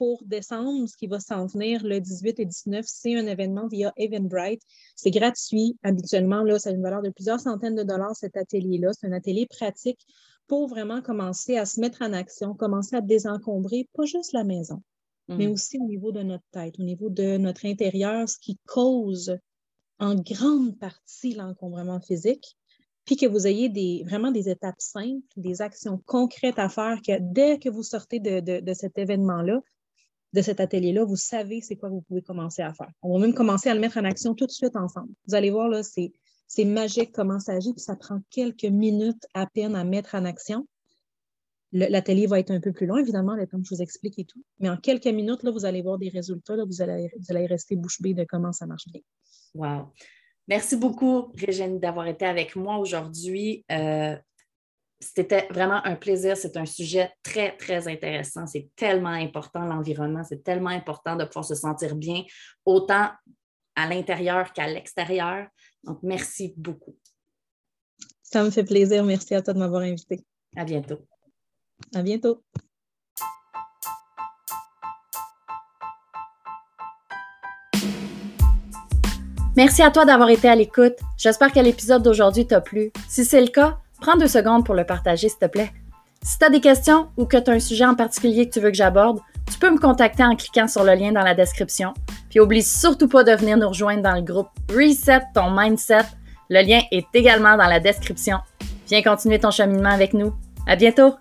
pour 0.00 0.22
décembre, 0.24 0.88
ce 0.88 0.96
qui 0.96 1.08
va 1.08 1.20
s'en 1.20 1.44
venir 1.44 1.84
le 1.84 2.00
18 2.00 2.40
et 2.40 2.46
19, 2.46 2.86
c'est 2.88 3.16
un 3.16 3.26
événement 3.26 3.68
via 3.68 3.92
Eventbrite. 3.98 4.62
C'est 4.96 5.10
gratuit. 5.10 5.76
Habituellement, 5.82 6.42
là, 6.42 6.58
ça 6.58 6.70
a 6.70 6.72
une 6.72 6.80
valeur 6.80 7.02
de 7.02 7.10
plusieurs 7.10 7.38
centaines 7.38 7.74
de 7.74 7.82
dollars, 7.82 8.16
cet 8.16 8.34
atelier-là. 8.34 8.92
C'est 8.94 9.08
un 9.08 9.12
atelier 9.12 9.46
pratique 9.46 10.00
pour 10.46 10.68
vraiment 10.68 11.02
commencer 11.02 11.58
à 11.58 11.66
se 11.66 11.78
mettre 11.80 12.00
en 12.00 12.14
action, 12.14 12.54
commencer 12.54 12.96
à 12.96 13.02
désencombrer, 13.02 13.90
pas 13.92 14.06
juste 14.06 14.32
la 14.32 14.42
maison, 14.42 14.82
mais 15.28 15.48
mm. 15.48 15.52
aussi 15.52 15.78
au 15.78 15.84
niveau 15.84 16.12
de 16.12 16.22
notre 16.22 16.48
tête, 16.50 16.80
au 16.80 16.82
niveau 16.82 17.10
de 17.10 17.36
notre 17.36 17.66
intérieur, 17.66 18.26
ce 18.26 18.38
qui 18.38 18.58
cause 18.66 19.36
en 19.98 20.14
grande 20.14 20.78
partie 20.78 21.34
l'encombrement 21.34 22.00
physique 22.00 22.56
puis 23.04 23.16
que 23.16 23.26
vous 23.26 23.46
ayez 23.46 23.68
des, 23.68 24.02
vraiment 24.06 24.30
des 24.30 24.48
étapes 24.48 24.80
simples, 24.80 25.26
des 25.36 25.60
actions 25.62 26.00
concrètes 26.06 26.58
à 26.58 26.68
faire, 26.68 27.00
que 27.06 27.18
dès 27.20 27.58
que 27.58 27.68
vous 27.68 27.82
sortez 27.82 28.20
de 28.20 28.72
cet 28.72 28.98
événement-là, 28.98 29.60
de 30.32 30.42
cet 30.42 30.60
atelier-là, 30.60 31.04
vous 31.04 31.16
savez 31.16 31.60
c'est 31.60 31.76
quoi 31.76 31.88
vous 31.88 32.02
pouvez 32.02 32.22
commencer 32.22 32.62
à 32.62 32.72
faire. 32.72 32.90
On 33.02 33.12
va 33.12 33.18
même 33.18 33.34
commencer 33.34 33.68
à 33.68 33.74
le 33.74 33.80
mettre 33.80 33.98
en 33.98 34.04
action 34.04 34.34
tout 34.34 34.46
de 34.46 34.50
suite 34.50 34.76
ensemble. 34.76 35.12
Vous 35.26 35.34
allez 35.34 35.50
voir, 35.50 35.68
là, 35.68 35.82
c'est, 35.82 36.12
c'est 36.46 36.64
magique 36.64 37.12
comment 37.12 37.40
ça 37.40 37.52
agit, 37.52 37.72
puis 37.72 37.82
ça 37.82 37.96
prend 37.96 38.20
quelques 38.30 38.64
minutes 38.64 39.26
à 39.34 39.46
peine 39.46 39.74
à 39.74 39.84
mettre 39.84 40.14
en 40.14 40.24
action. 40.24 40.66
l'atelier 41.72 42.26
va 42.26 42.38
être 42.38 42.50
un 42.50 42.60
peu 42.60 42.72
plus 42.72 42.86
long, 42.86 42.96
évidemment, 42.96 43.34
le 43.34 43.46
temps 43.46 43.58
que 43.58 43.64
je 43.68 43.74
vous 43.74 43.82
explique 43.82 44.18
et 44.18 44.24
tout. 44.24 44.42
Mais 44.60 44.68
en 44.68 44.76
quelques 44.76 45.06
minutes, 45.06 45.42
là, 45.42 45.50
vous 45.50 45.64
allez 45.64 45.82
voir 45.82 45.98
des 45.98 46.08
résultats. 46.08 46.56
Là, 46.56 46.64
vous, 46.64 46.82
allez, 46.82 47.12
vous 47.18 47.34
allez 47.34 47.46
rester 47.46 47.76
bouche 47.76 48.00
bée 48.00 48.14
de 48.14 48.24
comment 48.24 48.52
ça 48.52 48.66
marche 48.66 48.86
bien. 48.88 49.00
Wow. 49.54 49.92
Merci 50.46 50.76
beaucoup, 50.76 51.32
Régine, 51.36 51.78
d'avoir 51.78 52.06
été 52.06 52.24
avec 52.24 52.56
moi 52.56 52.78
aujourd'hui. 52.78 53.64
Euh, 53.70 54.16
c'était 55.00 55.48
vraiment 55.50 55.84
un 55.84 55.96
plaisir. 55.96 56.36
C'est 56.36 56.56
un 56.56 56.66
sujet 56.66 57.10
très, 57.22 57.56
très 57.56 57.88
intéressant. 57.88 58.46
C'est 58.46 58.68
tellement 58.76 59.08
important, 59.08 59.64
l'environnement. 59.64 60.22
C'est 60.24 60.44
tellement 60.44 60.70
important 60.70 61.16
de 61.16 61.24
pouvoir 61.24 61.44
se 61.44 61.54
sentir 61.54 61.96
bien, 61.96 62.22
autant 62.64 63.08
à 63.74 63.88
l'intérieur 63.88 64.52
qu'à 64.52 64.66
l'extérieur. 64.66 65.46
Donc, 65.84 66.00
merci 66.02 66.54
beaucoup. 66.56 66.96
Ça 68.22 68.44
me 68.44 68.50
fait 68.50 68.64
plaisir. 68.64 69.02
Merci 69.04 69.34
à 69.34 69.42
toi 69.42 69.54
de 69.54 69.58
m'avoir 69.58 69.82
invité. 69.82 70.20
À 70.56 70.64
bientôt. 70.64 70.98
À 71.94 72.02
bientôt. 72.02 72.44
Merci 79.56 79.82
à 79.82 79.90
toi 79.90 80.04
d'avoir 80.04 80.30
été 80.30 80.48
à 80.48 80.54
l'écoute. 80.54 80.94
J'espère 81.16 81.52
que 81.52 81.58
l'épisode 81.58 82.02
d'aujourd'hui 82.02 82.46
t'a 82.46 82.60
plu. 82.60 82.92
Si 83.08 83.24
c'est 83.24 83.40
le 83.40 83.48
cas, 83.48 83.79
Prends 84.00 84.16
deux 84.16 84.28
secondes 84.28 84.64
pour 84.64 84.74
le 84.74 84.84
partager, 84.84 85.28
s'il 85.28 85.38
te 85.38 85.46
plaît. 85.46 85.72
Si 86.22 86.38
tu 86.38 86.44
as 86.44 86.50
des 86.50 86.60
questions 86.60 87.08
ou 87.16 87.24
que 87.24 87.36
tu 87.36 87.50
as 87.50 87.54
un 87.54 87.60
sujet 87.60 87.86
en 87.86 87.94
particulier 87.94 88.48
que 88.48 88.54
tu 88.54 88.60
veux 88.60 88.70
que 88.70 88.76
j'aborde, 88.76 89.20
tu 89.50 89.58
peux 89.58 89.70
me 89.70 89.78
contacter 89.78 90.22
en 90.22 90.36
cliquant 90.36 90.68
sur 90.68 90.84
le 90.84 90.94
lien 90.94 91.12
dans 91.12 91.22
la 91.22 91.34
description. 91.34 91.94
Puis 92.28 92.40
oublie 92.40 92.62
surtout 92.62 93.08
pas 93.08 93.24
de 93.24 93.32
venir 93.32 93.56
nous 93.56 93.68
rejoindre 93.68 94.02
dans 94.02 94.14
le 94.14 94.22
groupe 94.22 94.48
Reset 94.70 95.22
ton 95.34 95.50
mindset. 95.50 96.04
Le 96.48 96.62
lien 96.62 96.80
est 96.90 97.06
également 97.14 97.56
dans 97.56 97.66
la 97.66 97.80
description. 97.80 98.38
Viens 98.86 99.02
continuer 99.02 99.38
ton 99.38 99.50
cheminement 99.50 99.90
avec 99.90 100.14
nous. 100.14 100.34
À 100.66 100.76
bientôt! 100.76 101.14